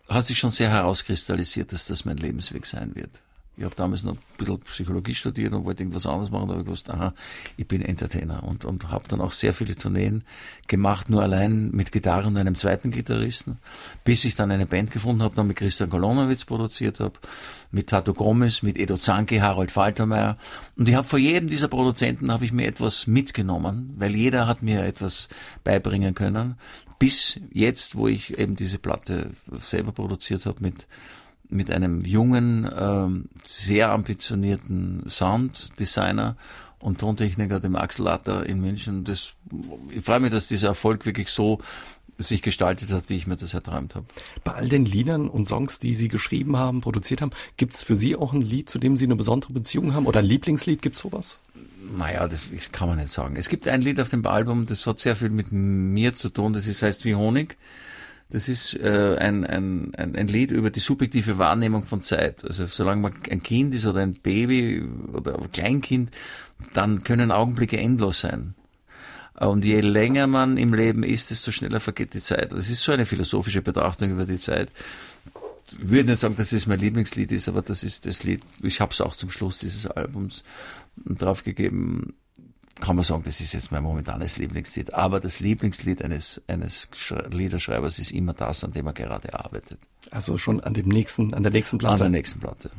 [0.08, 3.22] hat sich schon sehr herauskristallisiert, dass das mein Lebensweg sein wird.
[3.56, 6.68] Ich habe damals noch ein bisschen Psychologie studiert und wollte irgendwas anderes machen, aber ich
[6.68, 7.14] wusste, aha,
[7.56, 10.24] ich bin Entertainer und, und habe dann auch sehr viele Tourneen
[10.68, 13.60] gemacht, nur allein mit Gitarre und einem zweiten Gitarristen,
[14.04, 17.20] bis ich dann eine Band gefunden habe, dann mit Christian Kolonowitz produziert habe,
[17.72, 20.38] mit Tato Gomez, mit Edo Zanke, Harold Faltermeier.
[20.76, 24.64] Und ich habe vor jedem dieser Produzenten habe ich mir etwas mitgenommen, weil jeder hat
[24.64, 25.30] mir etwas
[25.64, 26.56] beibringen können,
[26.98, 30.88] bis jetzt, wo ich eben diese Platte selber produziert habe mit
[31.54, 36.36] mit einem jungen, ähm, sehr ambitionierten Sounddesigner
[36.80, 39.04] und Tontechniker, dem Axel Latter in München.
[39.04, 39.36] Das,
[39.90, 41.60] ich freue mich, dass dieser Erfolg wirklich so
[42.18, 44.06] sich gestaltet hat, wie ich mir das erträumt habe.
[44.44, 47.96] Bei all den Liedern und Songs, die Sie geschrieben haben, produziert haben, gibt es für
[47.96, 50.06] Sie auch ein Lied, zu dem Sie eine besondere Beziehung haben?
[50.06, 51.40] Oder ein Lieblingslied, gibt es sowas?
[51.98, 53.36] Naja, das kann man nicht sagen.
[53.36, 56.54] Es gibt ein Lied auf dem Album, das hat sehr viel mit mir zu tun,
[56.54, 57.58] das ist, heißt wie Honig.
[58.30, 62.44] Das ist äh, ein, ein, ein, Lied über die subjektive Wahrnehmung von Zeit.
[62.44, 64.84] Also solange man ein Kind ist oder ein Baby
[65.14, 66.10] oder ein Kleinkind,
[66.74, 68.56] dann können Augenblicke endlos sein.
[69.36, 72.54] Und je länger man im Leben ist, desto schneller vergeht die Zeit.
[72.54, 74.70] Das ist so eine philosophische Betrachtung über die Zeit.
[75.70, 78.42] Ich würde nicht sagen, dass es mein Lieblingslied ist, aber das ist das Lied.
[78.62, 80.44] Ich habe es auch zum Schluss dieses Albums
[80.98, 82.14] draufgegeben
[82.84, 84.94] kann man sagen, das ist jetzt mein momentanes Lieblingslied.
[84.94, 86.90] Aber das Lieblingslied eines, eines
[87.32, 89.80] Liederschreibers ist immer das, an dem er gerade arbeitet.
[90.12, 92.06] Also schon an dem nächsten, an der nächsten Platte.
[92.06, 92.72] An der nächsten Platte.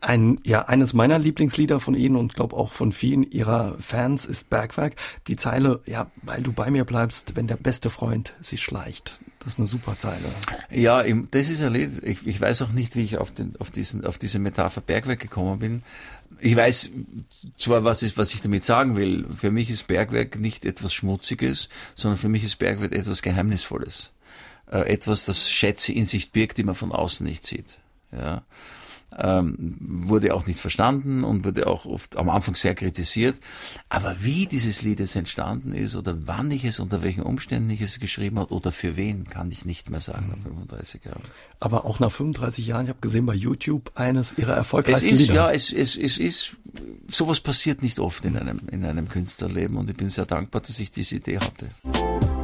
[0.00, 4.50] Ein, ja, eines meiner Lieblingslieder von Ihnen und glaube auch von vielen Ihrer Fans ist
[4.50, 4.96] Bergwerk.
[5.28, 9.20] Die Zeile, ja, weil du bei mir bleibst, wenn der beste Freund sich schleicht.
[9.40, 10.24] Das ist eine super Zeile.
[10.70, 12.02] Ja, das ist ein Lied.
[12.02, 15.20] Ich, ich weiß auch nicht, wie ich auf, den, auf, diesen, auf diese Metapher Bergwerk
[15.20, 15.82] gekommen bin.
[16.38, 16.90] Ich weiß
[17.56, 19.26] zwar, was, ist, was ich damit sagen will.
[19.36, 24.12] Für mich ist Bergwerk nicht etwas Schmutziges, sondern für mich ist Bergwerk etwas Geheimnisvolles.
[24.70, 27.78] Äh, etwas, das Schätze in sich birgt, die man von außen nicht sieht.
[28.12, 28.42] Ja.
[29.18, 33.40] Ähm, wurde auch nicht verstanden und wurde auch oft am Anfang sehr kritisiert.
[33.88, 37.80] Aber wie dieses Lied jetzt entstanden ist oder wann ich es, unter welchen Umständen ich
[37.80, 41.22] es geschrieben habe oder für wen, kann ich nicht mehr sagen nach 35 Jahren.
[41.58, 45.20] Aber auch nach 35 Jahren, ich habe gesehen bei YouTube eines ihrer erfolgreichsten es ist,
[45.20, 45.34] Lieder.
[45.34, 46.56] Ja, es, es, es ist,
[47.08, 50.78] sowas passiert nicht oft in einem, in einem Künstlerleben und ich bin sehr dankbar, dass
[50.78, 52.39] ich diese Idee hatte.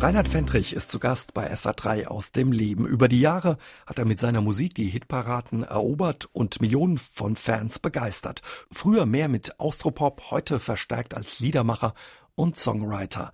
[0.00, 2.86] Reinhard Fendrich ist zu Gast bei SA3 aus dem Leben.
[2.86, 7.80] Über die Jahre hat er mit seiner Musik die Hitparaden erobert und Millionen von Fans
[7.80, 8.42] begeistert.
[8.70, 11.94] Früher mehr mit Austropop, heute verstärkt als Liedermacher
[12.36, 13.32] und Songwriter.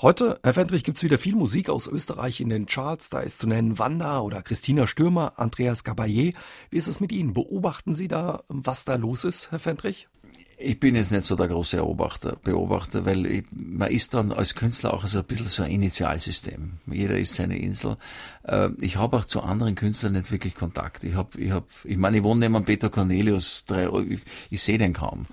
[0.00, 3.10] Heute, Herr Fendrich, gibt's wieder viel Musik aus Österreich in den Charts.
[3.10, 6.36] Da ist zu nennen Wanda oder Christina Stürmer, Andreas Caballé.
[6.70, 7.34] Wie ist es mit Ihnen?
[7.34, 10.06] Beobachten Sie da, was da los ist, Herr Fendrich?
[10.56, 14.54] Ich bin jetzt nicht so der große Beobachter, Beobachter weil ich, man ist dann als
[14.54, 16.74] Künstler auch so ein bisschen so ein Initialsystem.
[16.86, 17.96] Jeder ist seine Insel.
[18.44, 21.04] Äh, ich habe auch zu anderen Künstlern nicht wirklich Kontakt.
[21.04, 24.78] Ich habe, ich habe, ich meine, ich wohne neben Peter Cornelius, drei, ich, ich sehe
[24.78, 25.24] den kaum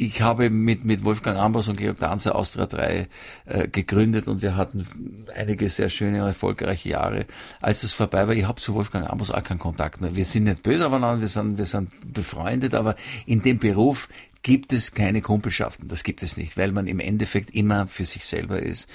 [0.00, 3.06] ich habe mit, mit Wolfgang Ambros und Georg Danzer Austria 3
[3.44, 4.86] äh, gegründet und wir hatten
[5.34, 7.26] einige sehr schöne, erfolgreiche Jahre.
[7.60, 10.16] Als das vorbei war, ich habe zu Wolfgang Ambros auch keinen Kontakt mehr.
[10.16, 14.08] Wir sind nicht böse aufeinander, wir sind, wir sind befreundet, aber in dem Beruf
[14.42, 15.88] gibt es keine Kumpelschaften.
[15.88, 18.88] Das gibt es nicht, weil man im Endeffekt immer für sich selber ist.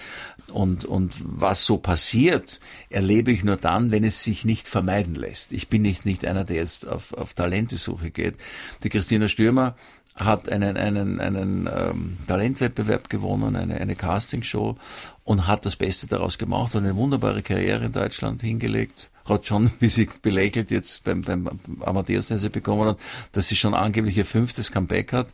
[0.51, 5.51] Und, und was so passiert, erlebe ich nur dann, wenn es sich nicht vermeiden lässt.
[5.51, 8.37] Ich bin nicht, nicht einer, der jetzt auf, auf Talentesuche geht.
[8.83, 9.75] Die Christina Stürmer
[10.15, 14.77] hat einen, einen, einen ähm, Talentwettbewerb gewonnen, eine, eine Castingshow
[15.25, 19.09] und hat das Beste daraus gemacht und eine wunderbare Karriere in Deutschland hingelegt.
[19.25, 21.49] Hat schon, wie sie belächelt jetzt beim, beim
[21.81, 22.97] Amadeus, den sie bekommen hat,
[23.33, 25.27] dass sie schon angeblich ihr fünftes Comeback hat.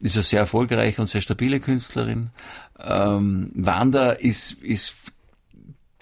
[0.00, 2.30] Ist eine sehr erfolgreiche und sehr stabile Künstlerin.
[2.80, 4.94] Ähm, Wanda ist, ist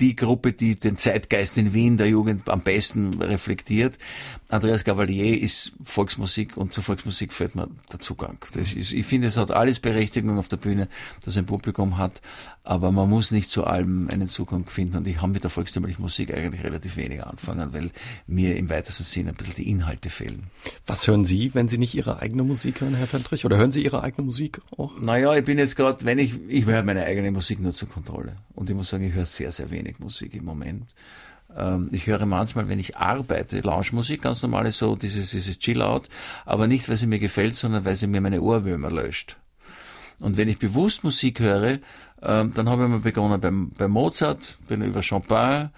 [0.01, 3.99] die Gruppe, die den Zeitgeist in Wien der Jugend am besten reflektiert.
[4.49, 8.39] Andreas Gavalier ist Volksmusik und zur Volksmusik fällt mir der Zugang.
[8.55, 10.89] Das ist, ich finde, es hat alles Berechtigung auf der Bühne,
[11.25, 12.21] dass ein Publikum hat,
[12.65, 16.03] aber man muss nicht zu allem einen Zugang finden und ich habe mit der volkstümlichen
[16.03, 17.91] Musik eigentlich relativ wenig anfangen, weil
[18.27, 20.45] mir im weitesten Sinne ein bisschen die Inhalte fehlen.
[20.87, 23.45] Was hören Sie, wenn Sie nicht Ihre eigene Musik hören, Herr Fendrich?
[23.45, 24.99] Oder hören Sie Ihre eigene Musik auch?
[25.01, 28.37] Naja, ich bin jetzt gerade, wenn ich, ich höre meine eigene Musik nur zur Kontrolle
[28.55, 30.94] und ich muss sagen, ich höre sehr, sehr wenig Musik im Moment.
[31.57, 36.09] Ähm, ich höre manchmal, wenn ich arbeite, Lounge-Musik, ganz normale so, dieses, dieses Chill-Out,
[36.44, 39.37] aber nicht, weil sie mir gefällt, sondern weil sie mir meine Ohrwürmer löscht.
[40.20, 41.79] Und wenn ich bewusst Musik höre,
[42.22, 45.70] ähm, dann habe ich mal begonnen beim, bei Mozart, bin über Chopin.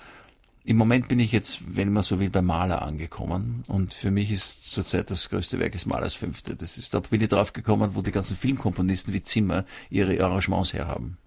[0.65, 3.65] Im Moment bin ich jetzt, wenn man so will, beim Maler angekommen.
[3.67, 6.55] Und für mich ist zurzeit das größte Werk des Malers Fünfte.
[6.55, 10.73] Das ist, da bin ich drauf gekommen, wo die ganzen Filmkomponisten wie Zimmer ihre Arrangements
[10.73, 11.19] herhaben.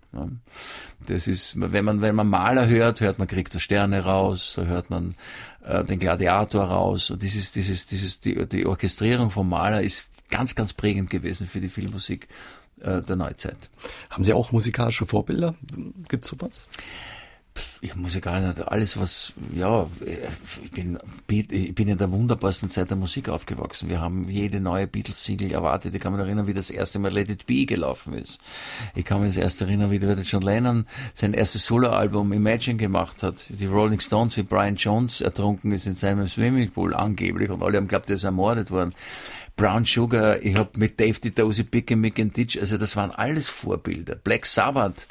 [1.08, 4.63] Das ist, wenn man, wenn man Maler hört, hört man Krieg der Sterne raus, da
[4.63, 5.15] hört man
[5.63, 7.12] äh, den Gladiator raus.
[7.12, 11.60] Und dieses, dieses, dieses, die, die Orchestrierung vom Maler ist ganz, ganz prägend gewesen für
[11.60, 12.28] die Filmmusik
[12.82, 13.69] äh, der Neuzeit.
[14.10, 15.56] Haben Sie auch musikalische Vorbilder?
[16.08, 16.67] Gibt's sowas?
[17.82, 19.88] Ich muss nicht alles, was, ja,
[20.63, 23.89] ich bin, ich bin in der wunderbarsten Zeit der Musik aufgewachsen.
[23.89, 25.94] Wir haben jede neue Beatles-Single erwartet.
[25.94, 28.39] Ich kann mich erinnern, wie das erste Mal Let It Be gelaufen ist.
[28.96, 33.24] Ich kann mich das erste erinnern, wie der John Lennon sein erstes Soloalbum Imagine gemacht
[33.24, 33.46] hat.
[33.50, 37.88] Die Rolling Stones, wie Brian Jones ertrunken ist in seinem Swimmingpool angeblich und alle haben
[37.88, 38.94] geglaubt, er ist ermordet worden.
[39.56, 43.12] Brown Sugar, ich habe mit Dave die Dose and Mick and Ditch, also das waren
[43.12, 44.15] alles Vorbilder.
[44.15, 45.08] Black Sabbath.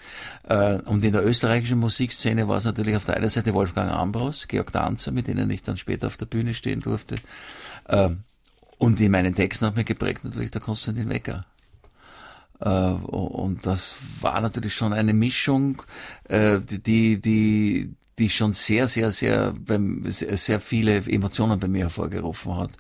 [0.46, 4.46] Äh, und in der österreichischen Musikszene war es natürlich auf der einen Seite Wolfgang Ambros,
[4.46, 7.16] Georg Danzer, mit denen ich dann später auf der Bühne stehen durfte.
[7.88, 8.10] Äh,
[8.76, 11.46] und in meinen Texten hat mir geprägt natürlich der Konstantin Wecker.
[12.60, 15.82] Äh, und das war natürlich schon eine Mischung,
[16.24, 19.54] äh, die, die, die schon sehr, sehr, sehr,
[20.06, 22.72] sehr viele Emotionen bei mir hervorgerufen hat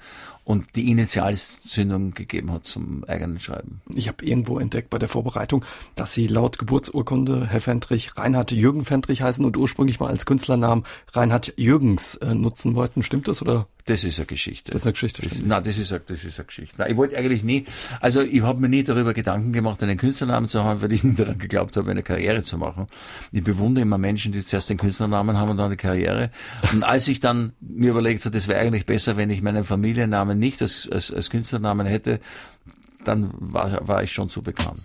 [0.44, 3.80] und die Initialzündung gegeben hat zum eigenen Schreiben.
[3.94, 8.84] Ich habe irgendwo entdeckt bei der Vorbereitung, dass Sie laut Geburtsurkunde Herr Fendrich Reinhard Jürgen
[8.84, 13.02] Fendrich heißen und ursprünglich mal als Künstlernamen Reinhard Jürgens äh, nutzen wollten.
[13.02, 13.66] Stimmt das oder?
[13.86, 14.72] Das ist eine Geschichte.
[14.72, 15.22] Das ist eine Geschichte.
[15.22, 16.74] Das, nein, das ist eine, das ist eine Geschichte.
[16.78, 17.64] Nein, ich wollte eigentlich nie,
[18.00, 21.14] also ich habe mir nie darüber Gedanken gemacht, einen Künstlernamen zu haben, weil ich nie
[21.14, 22.86] daran geglaubt habe, eine Karriere zu machen.
[23.30, 26.30] Ich bewundere immer Menschen, die zuerst den Künstlernamen haben und dann eine Karriere.
[26.72, 30.38] Und als ich dann mir überlegt habe, das wäre eigentlich besser, wenn ich meinen Familiennamen
[30.38, 32.20] nicht als, als, als Künstlernamen hätte,
[33.04, 34.80] dann war, war ich schon zu bekannt.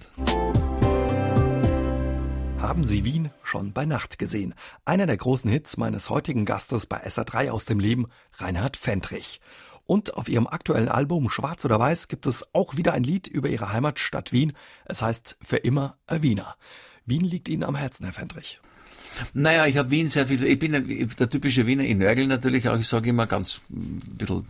[2.61, 4.53] Haben Sie Wien schon bei Nacht gesehen?
[4.83, 9.39] Einer der großen Hits meines heutigen Gastes bei SA3 aus dem Leben, Reinhard Fendrich.
[9.85, 13.47] Und auf ihrem aktuellen Album Schwarz oder Weiß gibt es auch wieder ein Lied über
[13.47, 14.51] ihre Heimatstadt Wien.
[14.83, 16.57] Es heißt Für immer ein Wiener.
[17.05, 18.59] Wien liegt Ihnen am Herzen, Herr Fendrich.
[19.33, 22.77] Naja, ich habe Wien sehr viel, ich bin der typische Wiener, ich nörgel natürlich auch,
[22.77, 24.45] ich sage immer ganz ein bisschen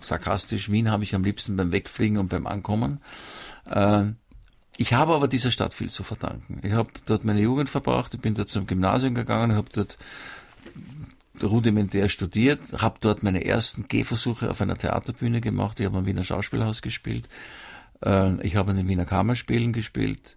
[0.00, 3.00] sarkastisch, Wien habe ich am liebsten beim Wegfliegen und beim Ankommen.
[3.66, 4.12] Äh,
[4.82, 6.60] ich habe aber dieser Stadt viel zu verdanken.
[6.64, 9.96] Ich habe dort meine Jugend verbracht, ich bin dort zum Gymnasium gegangen, habe dort
[11.40, 16.24] rudimentär studiert, habe dort meine ersten Gehversuche auf einer Theaterbühne gemacht, ich habe am Wiener
[16.24, 17.28] Schauspielhaus gespielt,
[18.04, 20.36] äh, ich habe an den Wiener Kammerspielen gespielt,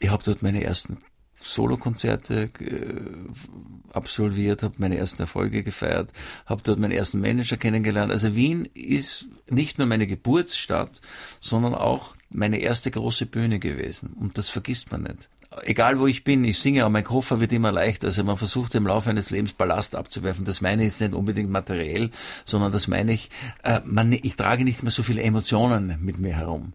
[0.00, 0.98] ich habe dort meine ersten
[1.42, 6.12] Solokonzerte äh, absolviert, habe meine ersten Erfolge gefeiert,
[6.46, 8.12] habe dort meinen ersten Manager kennengelernt.
[8.12, 11.00] Also Wien ist nicht nur meine Geburtsstadt,
[11.40, 14.12] sondern auch meine erste große Bühne gewesen.
[14.12, 15.28] Und das vergisst man nicht
[15.62, 18.08] egal wo ich bin, ich singe, aber mein Koffer wird immer leichter.
[18.08, 20.44] Also man versucht im Laufe eines Lebens Ballast abzuwerfen.
[20.44, 22.10] Das meine ich jetzt nicht unbedingt materiell,
[22.44, 23.30] sondern das meine ich,
[23.64, 26.72] äh, man, ich trage nicht mehr so viele Emotionen mit mir herum.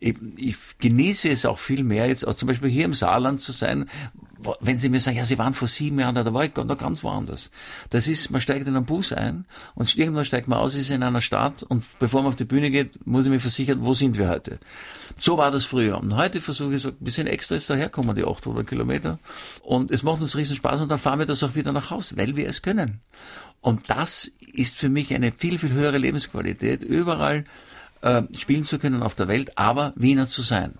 [0.00, 3.52] Ich, ich genieße es auch viel mehr jetzt, auch zum Beispiel hier im Saarland zu
[3.52, 3.86] sein,
[4.60, 7.02] wenn Sie mir sagen, ja, Sie waren vor sieben Jahren da, war ich da ganz
[7.02, 7.50] woanders.
[7.90, 11.02] Das ist, man steigt in einen Bus ein und irgendwann steigt man aus, ist in
[11.02, 14.18] einer Stadt und bevor man auf die Bühne geht, muss ich mir versichern, wo sind
[14.18, 14.58] wir heute?
[15.18, 15.98] So war das früher.
[15.98, 19.18] Und heute versuche ich so ein bisschen extra ist daherkommen, die 800 Kilometer.
[19.62, 22.16] Und es macht uns riesen Spaß und dann fahren wir das auch wieder nach Hause,
[22.16, 23.00] weil wir es können.
[23.60, 27.44] Und das ist für mich eine viel, viel höhere Lebensqualität, überall
[28.02, 30.74] äh, spielen zu können auf der Welt, aber Wiener zu sein.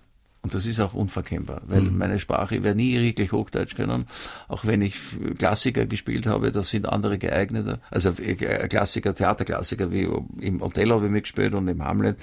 [0.44, 1.96] Und das ist auch unverkennbar, weil mhm.
[1.96, 4.04] meine Sprache, ich werde nie wirklich Hochdeutsch können,
[4.46, 4.96] auch wenn ich
[5.38, 7.80] Klassiker gespielt habe, da sind andere geeigneter.
[7.90, 8.34] Also äh,
[8.68, 10.06] Klassiker, Theaterklassiker, wie
[10.42, 12.18] im Hotel habe ich mitgespielt und im Hamlet.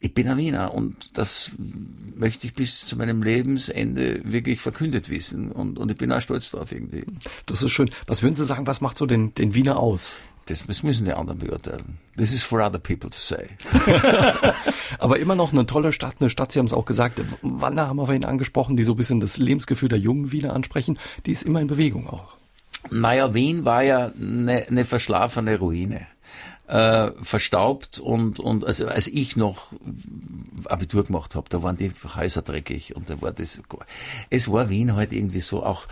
[0.00, 1.50] Ich bin ein Wiener und das
[2.16, 6.50] möchte ich bis zu meinem Lebensende wirklich verkündet wissen und, und ich bin auch stolz
[6.50, 7.04] drauf irgendwie.
[7.44, 7.90] Das ist schön.
[8.06, 10.16] Was würden Sie sagen, was macht so den, den Wiener aus?
[10.46, 11.98] Das, das müssen die anderen beurteilen.
[12.16, 13.48] This is for other people to say.
[14.98, 17.96] Aber immer noch eine tolle Stadt, eine Stadt, Sie haben es auch gesagt, Wander haben
[17.96, 21.42] wir vorhin angesprochen, die so ein bisschen das Lebensgefühl der jungen Wiener ansprechen, die ist
[21.42, 22.36] immer in Bewegung auch.
[22.90, 26.06] Naja, Wien war ja eine, eine verschlafene Ruine.
[26.66, 29.74] Äh, verstaubt und, und also als ich noch
[30.64, 33.60] Abitur gemacht habe, da waren die Häuser dreckig und da war das,
[34.30, 35.86] es war Wien halt irgendwie so auch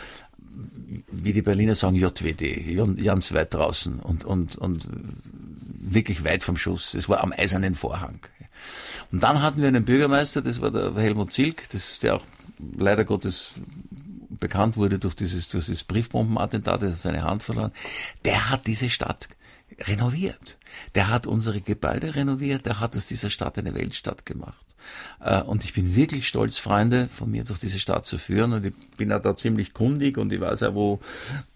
[1.11, 4.87] wie die Berliner sagen, JWD, ganz weit draußen und, und, und
[5.93, 6.95] wirklich weit vom Schuss.
[6.95, 8.21] Es war am eisernen Vorhang.
[9.11, 12.25] Und dann hatten wir einen Bürgermeister, das war der Helmut Zilk, das, der auch
[12.77, 13.53] leider Gottes
[14.31, 17.73] bekannt wurde durch dieses, durch dieses Briefbombenattentat, der hat seine Hand verloren.
[18.25, 19.29] Der hat diese Stadt
[19.79, 20.59] renoviert.
[20.95, 24.65] Der hat unsere Gebäude renoviert, der hat aus dieser Stadt eine Weltstadt gemacht.
[25.21, 28.53] Äh, und ich bin wirklich stolz, Freunde von mir durch diese Stadt zu führen.
[28.53, 31.01] Und ich bin auch da ziemlich kundig und ich weiß auch, wo,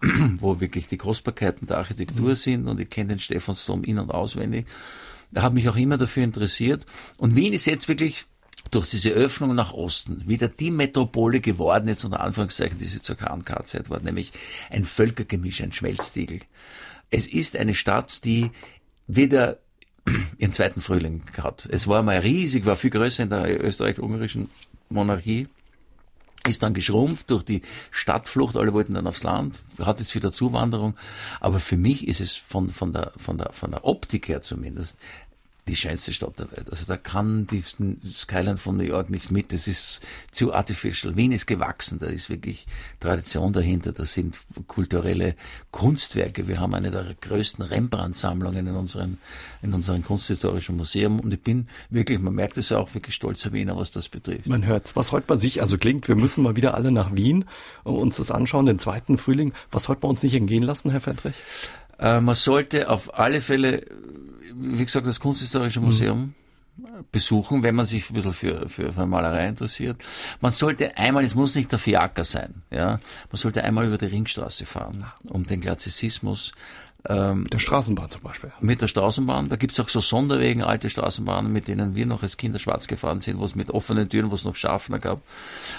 [0.39, 2.35] wo wirklich die Kostbarkeiten der Architektur mhm.
[2.35, 2.67] sind.
[2.67, 4.67] Und ich kenne den Stephansdom in- und auswendig.
[5.31, 6.85] Da habe mich auch immer dafür interessiert.
[7.17, 8.25] Und Wien ist jetzt wirklich
[8.71, 13.15] durch diese Öffnung nach Osten wieder die Metropole geworden ist, unter Anführungszeichen, die sie zur
[13.15, 14.31] KNK-Zeit war, nämlich
[14.69, 16.41] ein Völkergemisch, ein Schmelztiegel.
[17.09, 18.51] Es ist eine Stadt, die
[19.07, 19.59] wieder
[20.37, 21.67] ihren zweiten Frühling hat.
[21.71, 24.49] Es war mal riesig, war viel größer in der österreich-ungarischen
[24.89, 25.47] Monarchie,
[26.47, 30.95] ist dann geschrumpft durch die Stadtflucht, alle wollten dann aufs Land, hat jetzt wieder Zuwanderung,
[31.39, 34.97] aber für mich ist es von, von, der, von, der, von der Optik her zumindest
[35.67, 36.69] die schönste Stadt der Welt.
[36.71, 39.53] Also da kann die Skyline von New York nicht mit.
[39.53, 40.01] Das ist
[40.31, 41.15] zu artificial.
[41.15, 41.99] Wien ist gewachsen.
[41.99, 42.65] Da ist wirklich
[42.99, 43.91] Tradition dahinter.
[43.91, 45.35] Da sind kulturelle
[45.71, 46.47] Kunstwerke.
[46.47, 49.17] Wir haben eine der größten Rembrandt-Sammlungen in unserem,
[49.61, 51.19] in unserem kunsthistorischen Museum.
[51.19, 54.47] Und ich bin wirklich, man merkt es ja auch, wirklich stolzer Wiener, was das betrifft.
[54.47, 54.95] Man hört's.
[54.95, 57.45] Was heute bei sich, also klingt, wir müssen mal wieder alle nach Wien
[57.83, 59.53] und uns das anschauen, den zweiten Frühling.
[59.71, 61.35] Was heute bei uns nicht entgehen lassen, Herr Fendrich?
[61.99, 63.85] Äh, man sollte auf alle Fälle
[64.57, 66.33] wie gesagt, das Kunsthistorische Museum
[66.75, 67.05] mhm.
[67.11, 70.03] besuchen, wenn man sich ein bisschen für, für, für Malerei interessiert.
[70.41, 72.99] Man sollte einmal, es muss nicht der Fiaker sein, ja,
[73.31, 76.51] man sollte einmal über die Ringstraße fahren, um den Klassizismus
[77.07, 78.51] ähm, der Straßenbahn zum Beispiel.
[78.59, 79.49] Mit der Straßenbahn.
[79.49, 83.21] Da gibt's auch so Sonderwegen, alte Straßenbahnen, mit denen wir noch als Kinder schwarz gefahren
[83.21, 85.21] sind, wo es mit offenen Türen, wo es noch Schaffner gab.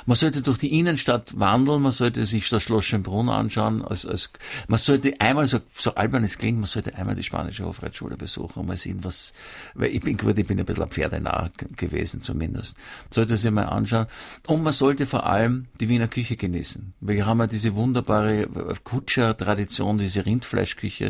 [0.06, 3.84] Man sollte durch die Innenstadt wandeln, man sollte sich das Schloss Schönbrunn anschauen.
[3.84, 4.30] Als, als,
[4.68, 8.60] man sollte einmal, so, so albern es klingt, man sollte einmal die spanische Hofreitschule besuchen
[8.60, 9.32] und mal sehen, was,
[9.74, 12.76] weil ich bin, gut, ich bin ein bisschen ein Pferdenah gewesen zumindest.
[13.10, 14.06] Sollte sich mal anschauen.
[14.46, 16.94] Und man sollte vor allem die Wiener Küche genießen.
[17.00, 18.48] Wir haben ja diese wunderbare
[18.84, 21.07] Kutscher-Tradition, diese Rindfleischküche,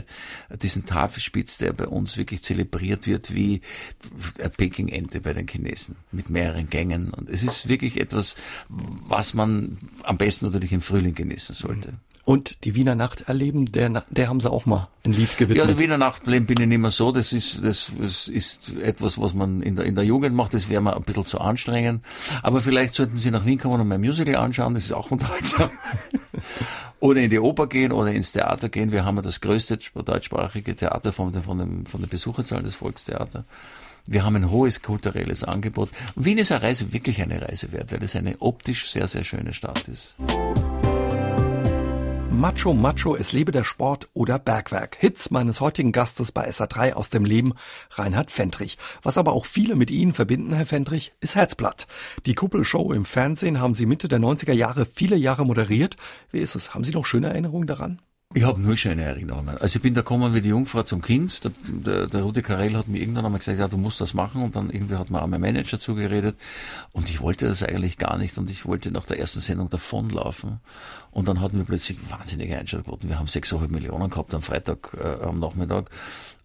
[0.62, 3.60] diesen Tafelspitz, der bei uns wirklich zelebriert wird wie
[4.56, 7.10] Peking-Ente bei den Chinesen mit mehreren Gängen.
[7.10, 8.36] Und es ist wirklich etwas,
[8.68, 11.94] was man am besten natürlich im Frühling genießen sollte.
[12.28, 15.56] Und die Wiener Nacht erleben, der, der haben sie auch mal ein Lied gewidmet.
[15.56, 17.10] Ja, die Wiener Nacht bin ich nicht mehr so.
[17.10, 20.52] Das ist, das, das ist etwas, was man in der, in der Jugend macht.
[20.52, 22.04] Das wäre mir ein bisschen zu anstrengend.
[22.42, 24.74] Aber vielleicht sollten Sie nach Wien kommen und mein Musical anschauen.
[24.74, 25.70] Das ist auch unterhaltsam.
[27.00, 28.92] oder in die Oper gehen oder ins Theater gehen.
[28.92, 33.44] Wir haben ja das größte deutschsprachige Theater von, von, dem, von der Besucherzahl des Volkstheater.
[34.06, 35.90] Wir haben ein hohes kulturelles Angebot.
[36.16, 39.52] Wien ist eine Reise, wirklich eine Reise wert, weil es eine optisch sehr, sehr schöne
[39.52, 40.14] Stadt ist.
[42.38, 44.96] Macho Macho, es lebe der Sport oder Bergwerk.
[45.00, 47.54] Hits meines heutigen Gastes bei SA3 aus dem Leben,
[47.90, 48.78] Reinhard Fendrich.
[49.02, 51.88] Was aber auch viele mit Ihnen verbinden, Herr Fendrich, ist Herzblatt.
[52.26, 55.96] Die Kuppelshow im Fernsehen haben Sie Mitte der 90er Jahre viele Jahre moderiert.
[56.30, 56.74] Wie ist es?
[56.74, 58.00] Haben Sie noch schöne Erinnerungen daran?
[58.34, 59.56] Ich habe nur schöne Erinnerungen.
[59.56, 61.44] Also ich bin da gekommen wie die Jungfrau zum Kind.
[61.44, 64.42] Der, der, der Rudi Karel hat mir irgendwann einmal gesagt, ja, du musst das machen.
[64.42, 66.36] Und dann irgendwie hat mir auch mein Manager zugeredet.
[66.92, 68.36] Und ich wollte das eigentlich gar nicht.
[68.36, 70.60] Und ich wollte nach der ersten Sendung davonlaufen.
[71.10, 73.08] Und dann hatten wir plötzlich wahnsinnige Einschaltquoten.
[73.08, 75.88] Wir haben 6,5 Millionen gehabt am Freitag, äh, am Nachmittag.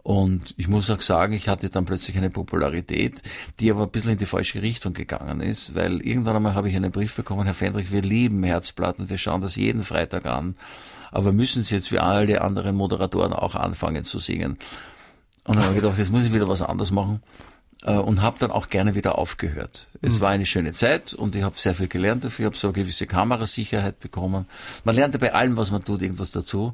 [0.04, 3.24] Und ich muss auch sagen, ich hatte dann plötzlich eine Popularität,
[3.60, 6.76] die aber ein bisschen in die falsche Richtung gegangen ist, weil irgendwann einmal habe ich
[6.78, 10.56] einen Brief bekommen, Herr Fendrich, wir lieben Herzplatten, wir schauen das jeden Freitag an
[11.14, 14.58] aber müssen Sie jetzt wie alle anderen Moderatoren auch anfangen zu singen?
[15.46, 17.22] Und dann habe ich gedacht, jetzt muss ich wieder was anderes machen
[17.84, 19.88] äh, und habe dann auch gerne wieder aufgehört.
[20.02, 20.22] Es mhm.
[20.22, 23.08] war eine schöne Zeit und ich habe sehr viel gelernt dafür, habe so eine gewisse
[23.08, 24.48] Kamerasicherheit bekommen.
[24.84, 26.74] Man lernt ja bei allem, was man tut, irgendwas dazu.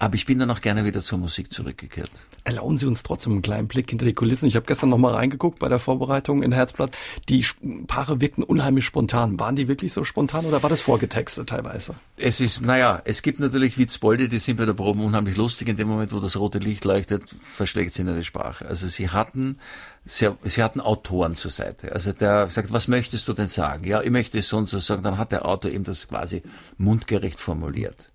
[0.00, 2.10] Aber ich bin dann auch gerne wieder zur Musik zurückgekehrt.
[2.44, 4.46] Erlauben Sie uns trotzdem einen kleinen Blick hinter die Kulissen.
[4.46, 6.96] Ich habe gestern noch mal reingeguckt bei der Vorbereitung in Herzblatt.
[7.28, 7.44] Die
[7.86, 9.38] Paare wirkten unheimlich spontan.
[9.38, 11.96] Waren die wirklich so spontan oder war das vorgetextet teilweise?
[12.16, 15.68] Es ist, naja, es gibt natürlich Witzbolde, die sind bei der Probe unheimlich lustig.
[15.68, 18.66] In dem Moment, wo das rote Licht leuchtet, verschlägt sie in die Sprache.
[18.66, 19.58] Also sie hatten
[20.06, 21.92] Sie, sie hatten Autoren zur Seite.
[21.92, 23.84] Also der sagt, was möchtest du denn sagen?
[23.84, 25.02] Ja, ich möchte es so und so sagen.
[25.02, 26.42] Dann hat der Autor eben das quasi
[26.78, 28.10] mundgerecht formuliert.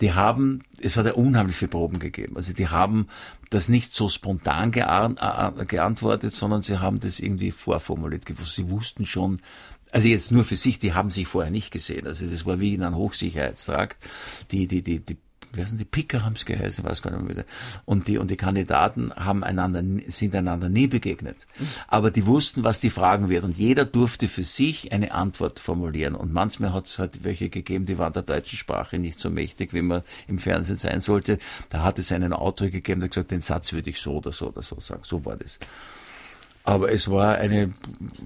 [0.00, 2.36] Die haben, es hat ja unheimlich viele Proben gegeben.
[2.36, 3.08] Also die haben
[3.50, 8.24] das nicht so spontan äh, geantwortet, sondern sie haben das irgendwie vorformuliert.
[8.44, 9.40] Sie wussten schon,
[9.92, 12.06] also jetzt nur für sich, die haben sich vorher nicht gesehen.
[12.06, 13.96] Also das war wie in einem Hochsicherheitstrakt.
[14.50, 15.16] Die, die, die, die
[15.56, 17.44] wie heißen die Picker haben es geheißen, weiß gar nicht mehr.
[17.84, 21.46] Und die, und die Kandidaten haben einander, sind einander nie begegnet.
[21.88, 23.44] Aber die wussten, was die fragen wird.
[23.44, 26.14] Und jeder durfte für sich eine Antwort formulieren.
[26.14, 29.72] Und manchmal hat es halt welche gegeben, die waren der deutschen Sprache nicht so mächtig,
[29.72, 31.38] wie man im Fernsehen sein sollte.
[31.70, 34.48] Da hat es einen Autor gegeben, der gesagt, den Satz würde ich so oder so
[34.48, 35.02] oder so sagen.
[35.04, 35.58] So war das.
[36.66, 37.74] Aber es war eine,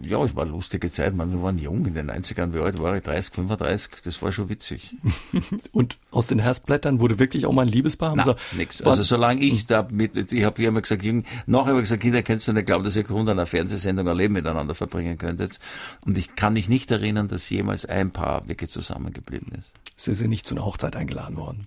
[0.00, 1.12] ja, es war eine lustige Zeit.
[1.12, 2.54] Man, wir waren jung in den 90ern.
[2.54, 3.02] Wie alt war ich?
[3.02, 3.90] 30, 35?
[4.04, 4.94] Das war schon witzig.
[5.72, 8.14] Und aus den Herzblättern wurde wirklich auch mal ein Liebespaar?
[8.14, 8.80] Nein, nix.
[8.82, 12.02] Also solange ich da mit, ich habe wie immer gesagt, jung, nachher habe ich gesagt,
[12.02, 15.58] Kinder, kennst du nicht glauben, dass ihr Grund einer Fernsehsendung ein Leben miteinander verbringen könntet.
[16.06, 19.72] Und ich kann mich nicht erinnern, dass jemals ein Paar wirklich zusammengeblieben ist.
[19.96, 21.66] Sie sind nicht zu einer Hochzeit eingeladen worden.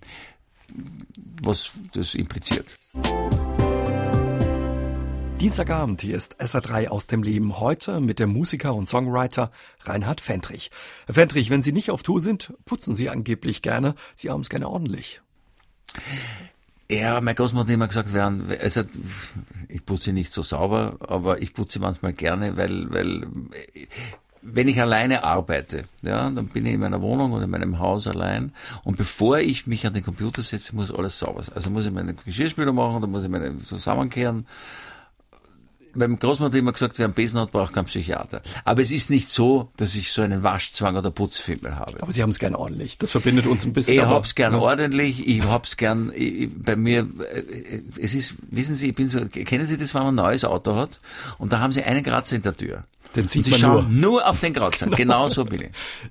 [1.42, 2.64] Was das impliziert.
[5.42, 7.58] Dienstagabend, hier ist SA3 aus dem Leben.
[7.58, 10.70] Heute mit dem Musiker und Songwriter Reinhard Fendrich.
[11.06, 13.96] Herr Fendrich, wenn Sie nicht auf Tour sind, putzen Sie angeblich gerne.
[14.14, 15.20] Sie haben es gerne ordentlich.
[16.88, 18.84] Ja, mein Großmutter hat immer gesagt, also
[19.68, 23.26] ich putze nicht so sauber, aber ich putze manchmal gerne, weil, weil
[24.42, 28.06] wenn ich alleine arbeite, ja, dann bin ich in meiner Wohnung oder in meinem Haus
[28.06, 28.52] allein
[28.84, 31.56] und bevor ich mich an den Computer setze, muss alles sauber sein.
[31.56, 34.46] Also muss ich meine Geschirrspüler machen, dann muss ich meine zusammenkehren
[35.96, 38.42] meinem Großmutter immer gesagt, wer einen Besen hat, braucht keinen Psychiater.
[38.64, 42.02] Aber es ist nicht so, dass ich so einen Waschzwang oder Putzfimmel habe.
[42.02, 42.98] Aber Sie haben es gern ordentlich.
[42.98, 43.96] Das verbindet uns ein bisschen.
[43.96, 44.58] Ich hab's gern ja.
[44.58, 45.26] ordentlich.
[45.26, 49.66] Ich hab's gern, ich, bei mir, äh, es ist, wissen Sie, ich bin so, kennen
[49.66, 51.00] Sie das, wenn man ein neues Auto hat?
[51.38, 52.84] Und da haben Sie einen Kratzer in der Tür.
[53.14, 53.82] Den sieht man nur.
[53.82, 54.86] nur auf den Kratzer.
[55.02, 55.70] Genau so bin ich.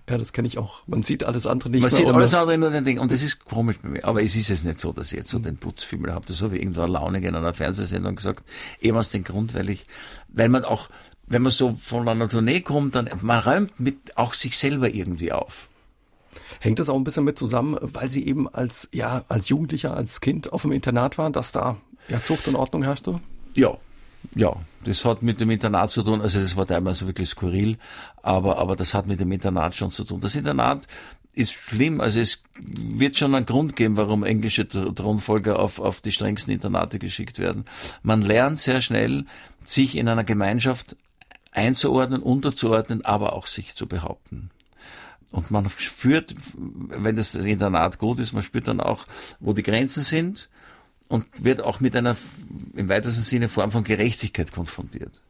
[0.09, 0.81] Ja, das kenne ich auch.
[0.87, 2.99] Man sieht alles andere nicht Man sieht alles andere nur den Ding.
[2.99, 4.05] Und das ist komisch bei mir.
[4.05, 6.25] Aber es ist es nicht so, dass ich jetzt so den Putzfimmel habe.
[6.27, 8.45] Das habe ich irgendwo launig in einer Fernsehsendung gesagt.
[8.79, 9.87] Eben aus dem Grund, weil ich,
[10.27, 10.89] weil man auch,
[11.27, 15.31] wenn man so von einer Tournee kommt, dann, man räumt mit auch sich selber irgendwie
[15.31, 15.69] auf.
[16.59, 20.21] Hängt das auch ein bisschen mit zusammen, weil Sie eben als, ja, als Jugendlicher, als
[20.21, 21.77] Kind auf dem Internat waren, dass da
[22.07, 23.19] ja, Zucht und Ordnung herrschte?
[23.55, 23.77] Ja,
[24.35, 27.77] ja, das hat mit dem Internat zu tun, also das war teilweise wirklich skurril,
[28.21, 30.21] aber, aber das hat mit dem Internat schon zu tun.
[30.21, 30.87] Das Internat
[31.33, 36.11] ist schlimm, also es wird schon einen Grund geben, warum englische Thronfolger auf, auf die
[36.11, 37.65] strengsten Internate geschickt werden.
[38.03, 39.25] Man lernt sehr schnell,
[39.63, 40.97] sich in einer Gemeinschaft
[41.51, 44.49] einzuordnen, unterzuordnen, aber auch sich zu behaupten.
[45.31, 49.05] Und man führt, wenn das Internat gut ist, man spürt dann auch,
[49.39, 50.49] wo die Grenzen sind
[51.11, 52.15] und wird auch mit einer
[52.73, 55.21] im weitesten Sinne Form von Gerechtigkeit konfrontiert.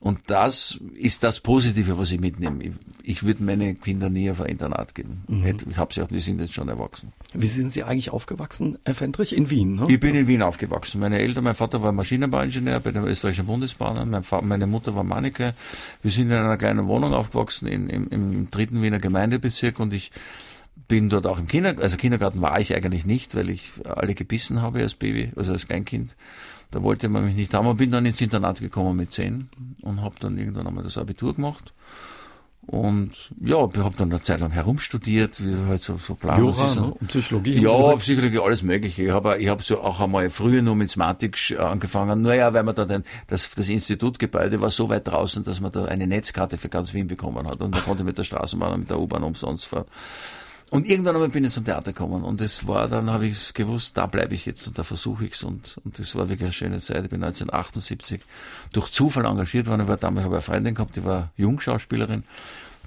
[0.00, 2.62] Und das ist das Positive, was ich mitnehme.
[2.62, 5.24] Ich, ich würde meine Kinder nie auf ein Internat geben.
[5.26, 5.56] Mhm.
[5.70, 7.12] Ich habe sie auch, die sind jetzt schon erwachsen.
[7.34, 9.36] Wie sind Sie eigentlich aufgewachsen, Herr Fendrich?
[9.36, 9.86] In Wien, ne?
[9.88, 11.00] Ich bin in Wien aufgewachsen.
[11.00, 15.02] Meine Eltern, mein Vater war Maschinenbauingenieur bei der österreichischen Bundesbahn, mein Vater, meine Mutter war
[15.02, 15.54] Manike.
[16.02, 20.12] Wir sind in einer kleinen Wohnung aufgewachsen in, im, im dritten Wiener Gemeindebezirk und ich
[20.86, 24.62] bin dort auch im Kindergarten, also Kindergarten war ich eigentlich nicht, weil ich alle gebissen
[24.62, 26.16] habe als Baby, also als Kleinkind.
[26.70, 29.48] Da wollte man mich nicht haben und bin dann ins Internat gekommen mit zehn
[29.82, 31.72] und habe dann irgendwann einmal das Abitur gemacht.
[32.68, 36.74] Und ja, ich habe dann eine Zeit lang herumstudiert, wie halt so, so plan Jura,
[36.74, 36.92] ne?
[36.92, 37.62] und Psychologie.
[37.62, 39.04] Ja, Psychologie, alles Mögliche.
[39.04, 42.20] Ich habe ich hab so auch einmal früher nur mit Numismatik angefangen.
[42.20, 45.86] Naja, weil man da dann, das, das Institutgebäude war so weit draußen, dass man da
[45.86, 47.62] eine Netzkarte für ganz Wien bekommen hat.
[47.62, 49.86] Und da konnte mit der Straßenbahn und mit der U-Bahn umsonst fahren.
[50.70, 53.96] Und irgendwann einmal bin ich zum Theater gekommen und es war, dann habe ich gewusst,
[53.96, 56.78] da bleibe ich jetzt und da versuche ich's und und das war wirklich eine schöne
[56.78, 57.04] Zeit.
[57.04, 58.20] Ich bin 1978
[58.74, 59.82] durch Zufall engagiert worden.
[59.82, 62.24] Ich war damals habe eine Freundin gehabt, die war Jungschauspielerin,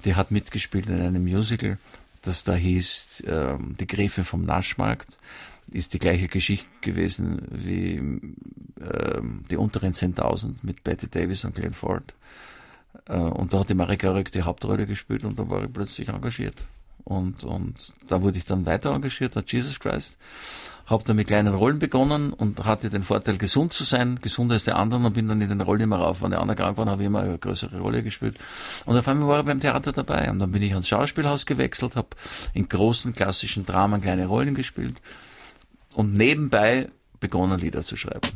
[0.04, 1.78] die hat mitgespielt in einem Musical,
[2.22, 5.18] das da hieß ähm, Die Gräfin vom Naschmarkt.
[5.72, 11.72] Ist die gleiche Geschichte gewesen wie ähm, die unteren 10.000 mit Betty Davis und Glenn
[11.72, 12.14] Ford.
[13.08, 16.08] Äh, und da hat die Marika Röck die Hauptrolle gespielt und da war ich plötzlich
[16.08, 16.64] engagiert.
[17.04, 17.74] Und, und
[18.06, 20.16] da wurde ich dann weiter engagiert, hat Jesus Christ.
[20.86, 24.64] Habe dann mit kleinen Rollen begonnen und hatte den Vorteil, gesund zu sein, gesunder als
[24.64, 26.22] die anderen und bin dann in den Rollen immer rauf.
[26.22, 28.38] Wenn der andere krank war, habe ich immer eine größere Rolle gespielt.
[28.84, 30.30] Und auf einmal war ich beim Theater dabei.
[30.30, 32.08] Und dann bin ich ans Schauspielhaus gewechselt, habe
[32.52, 35.00] in großen klassischen Dramen kleine Rollen gespielt
[35.94, 36.88] und nebenbei
[37.20, 38.28] begonnen, Lieder zu schreiben.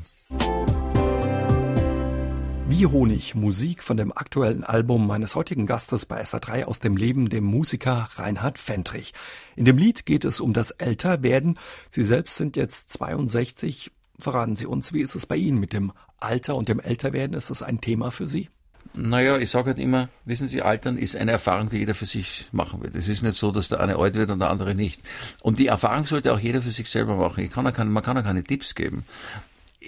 [2.68, 7.28] Wie Honig, Musik von dem aktuellen Album meines heutigen Gastes bei SA3 aus dem Leben,
[7.28, 9.14] dem Musiker Reinhard Fendrich.
[9.54, 11.60] In dem Lied geht es um das Älterwerden.
[11.90, 13.92] Sie selbst sind jetzt 62.
[14.18, 17.36] Verraten Sie uns, wie ist es bei Ihnen mit dem Alter und dem Älterwerden?
[17.36, 18.50] Ist das ein Thema für Sie?
[18.94, 22.48] Naja, ich sage halt immer, wissen Sie, Altern ist eine Erfahrung, die jeder für sich
[22.50, 22.96] machen wird.
[22.96, 25.02] Es ist nicht so, dass der eine alt wird und der andere nicht.
[25.40, 27.48] Und die Erfahrung sollte auch jeder für sich selber machen.
[27.48, 29.04] Kann man kann ja keine Tipps geben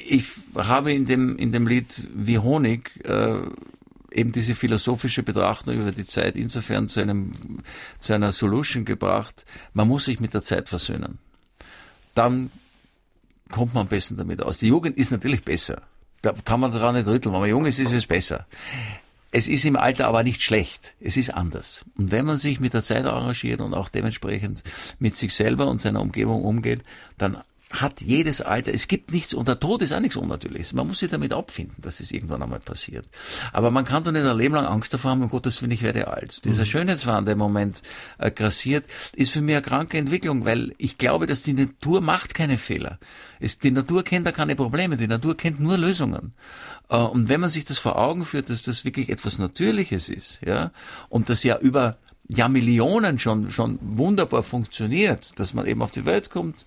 [0.07, 0.25] ich
[0.55, 3.41] habe in dem, in dem Lied Wie Honig äh,
[4.11, 7.63] eben diese philosophische Betrachtung über die Zeit insofern zu, einem,
[8.01, 9.45] zu einer Solution gebracht,
[9.75, 11.19] man muss sich mit der Zeit versöhnen.
[12.15, 12.51] Dann
[13.51, 14.59] kommt man am besten damit aus.
[14.59, 15.83] Die Jugend ist natürlich besser.
[16.23, 17.33] Da kann man daran nicht rütteln.
[17.33, 18.47] Wenn man jung ist, ist es besser.
[19.31, 20.95] Es ist im Alter aber nicht schlecht.
[21.01, 21.85] Es ist anders.
[21.97, 24.65] Und wenn man sich mit der Zeit arrangiert und auch dementsprechend
[24.99, 26.83] mit sich selber und seiner Umgebung umgeht,
[27.19, 27.39] dann
[27.71, 30.73] hat jedes Alter, es gibt nichts, und der Tod ist auch nichts Unnatürliches.
[30.73, 33.07] Man muss sich damit abfinden, dass es irgendwann einmal passiert.
[33.53, 35.83] Aber man kann doch nicht ein Leben lang Angst davor haben, um Gottes Willen, ich
[35.83, 36.45] werde alt.
[36.45, 36.67] Dieser mhm.
[36.67, 37.83] Schönheitswahn, der im Moment
[38.19, 42.35] äh, grassiert, ist für mich eine kranke Entwicklung, weil ich glaube, dass die Natur macht
[42.35, 42.99] keine Fehler.
[43.39, 46.33] Es, die Natur kennt da keine Probleme, die Natur kennt nur Lösungen.
[46.89, 50.39] Äh, und wenn man sich das vor Augen führt, dass das wirklich etwas Natürliches ist,
[50.45, 50.73] ja,
[51.11, 51.99] und das ja über
[52.29, 56.67] Jahrmillionen schon, schon wunderbar funktioniert, dass man eben auf die Welt kommt,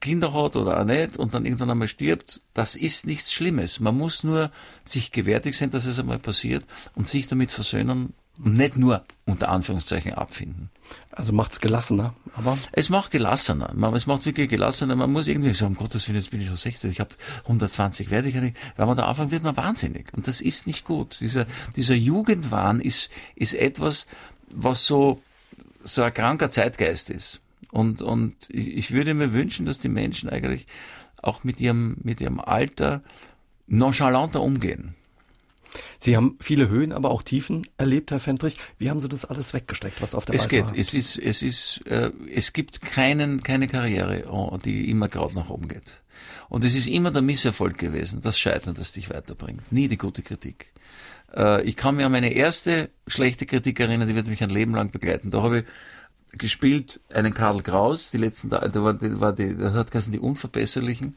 [0.00, 3.80] Kinder hat oder auch nicht und dann irgendwann einmal stirbt, das ist nichts Schlimmes.
[3.80, 4.50] Man muss nur
[4.84, 6.64] sich gewärtig sein, dass es einmal passiert
[6.94, 10.70] und sich damit versöhnen und nicht nur unter Anführungszeichen abfinden.
[11.10, 12.58] Also macht's gelassener, aber?
[12.72, 13.70] Es macht gelassener.
[13.74, 14.96] Man, es macht wirklich gelassener.
[14.96, 18.10] Man muss irgendwie sagen, um Gottes Willen, jetzt bin ich schon 60, ich habe 120,
[18.10, 18.56] werde ich ja nicht.
[18.76, 20.12] Wenn man da anfängt, wird man wahnsinnig.
[20.14, 21.18] Und das ist nicht gut.
[21.20, 24.06] Dieser, dieser Jugendwahn ist, ist etwas,
[24.50, 25.20] was so,
[25.84, 27.41] so ein kranker Zeitgeist ist.
[27.70, 30.66] Und, und ich würde mir wünschen, dass die Menschen eigentlich
[31.16, 33.02] auch mit ihrem, mit ihrem Alter
[33.66, 34.94] nonchalanter umgehen.
[35.98, 38.56] Sie haben viele Höhen, aber auch Tiefen erlebt, Herr Fendrich.
[38.78, 40.78] Wie haben Sie das alles weggesteckt, was auf der es Reise geht.
[40.78, 45.48] Es ist, es ist, äh, es gibt keinen, keine Karriere, oh, die immer gerade nach
[45.48, 46.02] oben geht.
[46.48, 49.72] Und es ist immer der Misserfolg gewesen, das Scheitern, das dich weiterbringt.
[49.72, 50.72] Nie die gute Kritik.
[51.34, 54.74] Äh, ich kann mir an meine erste schlechte Kritik erinnern, die wird mich ein Leben
[54.74, 55.30] lang begleiten.
[55.30, 55.64] Da habe ich
[56.32, 60.20] gespielt einen Karl Kraus, die letzten, da war, die, war die, da hat geheißen die
[60.20, 61.16] Unverbesserlichen.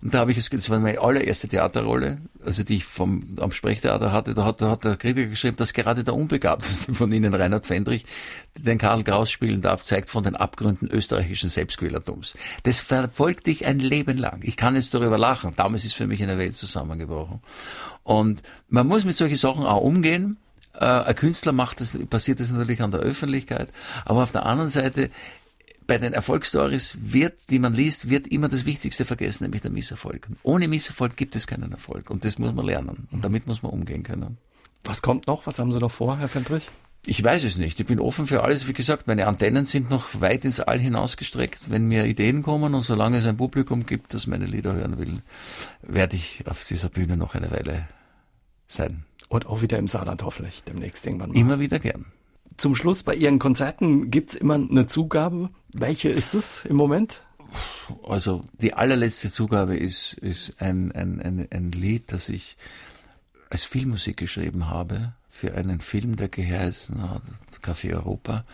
[0.00, 3.50] Und da habe ich es, das war meine allererste Theaterrolle, also die ich vom, am
[3.50, 7.34] Sprechtheater hatte, da hat, da hat der Kritiker geschrieben, dass gerade der Unbegabteste von Ihnen,
[7.34, 8.06] Reinhard Fendrich,
[8.56, 12.34] den Karl Kraus spielen darf, zeigt von den Abgründen österreichischen Selbstquälertums.
[12.62, 14.40] Das verfolgt dich ein Leben lang.
[14.44, 15.54] Ich kann jetzt darüber lachen.
[15.56, 17.40] Damals ist für mich eine Welt zusammengebrochen.
[18.04, 20.36] Und man muss mit solchen Sachen auch umgehen.
[20.78, 23.72] Äh, ein Künstler macht das, passiert das natürlich an der Öffentlichkeit,
[24.04, 25.10] aber auf der anderen Seite
[25.86, 30.28] bei den Erfolgsstories wird, die man liest, wird immer das Wichtigste vergessen, nämlich der Misserfolg.
[30.42, 33.72] Ohne Misserfolg gibt es keinen Erfolg und das muss man lernen und damit muss man
[33.72, 34.36] umgehen können.
[34.84, 35.46] Was kommt noch?
[35.46, 36.68] Was haben Sie noch vor, Herr Fendrich?
[37.06, 37.80] Ich weiß es nicht.
[37.80, 38.68] Ich bin offen für alles.
[38.68, 41.70] Wie gesagt, meine Antennen sind noch weit ins All hinausgestreckt.
[41.70, 45.22] Wenn mir Ideen kommen und solange es ein Publikum gibt, das meine Lieder hören will,
[45.80, 47.88] werde ich auf dieser Bühne noch eine Weile
[48.66, 49.04] sein.
[49.28, 51.38] Und auch wieder im Saarland hoffentlich demnächst irgendwann mal.
[51.38, 52.06] Immer wieder gern.
[52.56, 55.50] Zum Schluss bei Ihren Konzerten gibt's immer eine Zugabe.
[55.72, 57.22] Welche ist es im Moment?
[58.06, 62.56] Also die allerletzte Zugabe ist, ist ein, ein, ein, ein Lied, das ich
[63.50, 67.22] als Filmmusik geschrieben habe für einen Film, der geheißen hat,
[67.62, 68.44] Café Europa,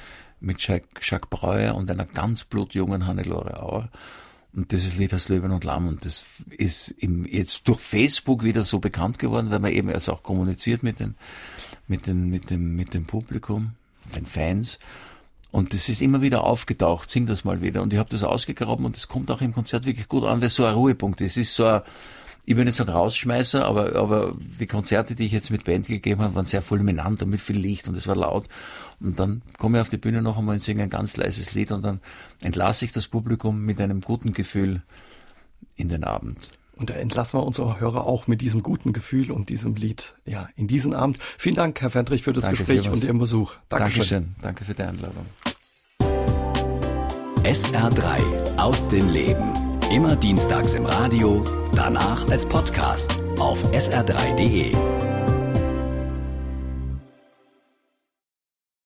[0.41, 3.89] mit Jacques, Jacques Breuer und einer ganz blutjungen Hannelore Auer.
[4.57, 8.63] Und dieses Lied heißt Löwen und Lamm und das ist im, jetzt durch Facebook wieder
[8.63, 11.17] so bekannt geworden, weil man eben erst auch kommuniziert mit den,
[11.89, 13.73] mit den, mit dem, mit dem Publikum,
[14.15, 14.79] den Fans.
[15.51, 17.83] Und das ist immer wieder aufgetaucht, sing das mal wieder.
[17.83, 20.49] Und ich habe das ausgegraben und das kommt auch im Konzert wirklich gut an, weil
[20.49, 21.33] es so ein Ruhepunkt ist.
[21.33, 21.83] Es ist so ein,
[22.47, 26.23] ich will nicht sagen Rausschmeißer, aber, aber die Konzerte, die ich jetzt mit Band gegeben
[26.23, 28.47] habe, waren sehr fulminant und mit viel Licht und es war laut.
[29.01, 31.73] Und dann komme ich auf die Bühne noch einmal und singe ein ganz leises Lied
[31.73, 32.01] und dann
[32.43, 34.83] entlasse ich das Publikum mit einem guten Gefühl
[35.77, 36.39] in den Abend.
[36.77, 40.49] Und da entlassen wir unsere Hörer auch mit diesem guten Gefühl und diesem Lied ja,
[40.57, 41.19] in diesen Abend.
[41.39, 43.53] Vielen Dank, Herr Fendrich, für das Danke Gespräch und Ihren Besuch.
[43.69, 44.03] Dankeschön.
[44.03, 44.37] Dankeschön.
[44.43, 45.27] Danke für die Einladung.
[47.45, 49.53] SR3 aus dem Leben.
[49.93, 55.14] Immer dienstags im Radio, danach als Podcast auf sr3.de.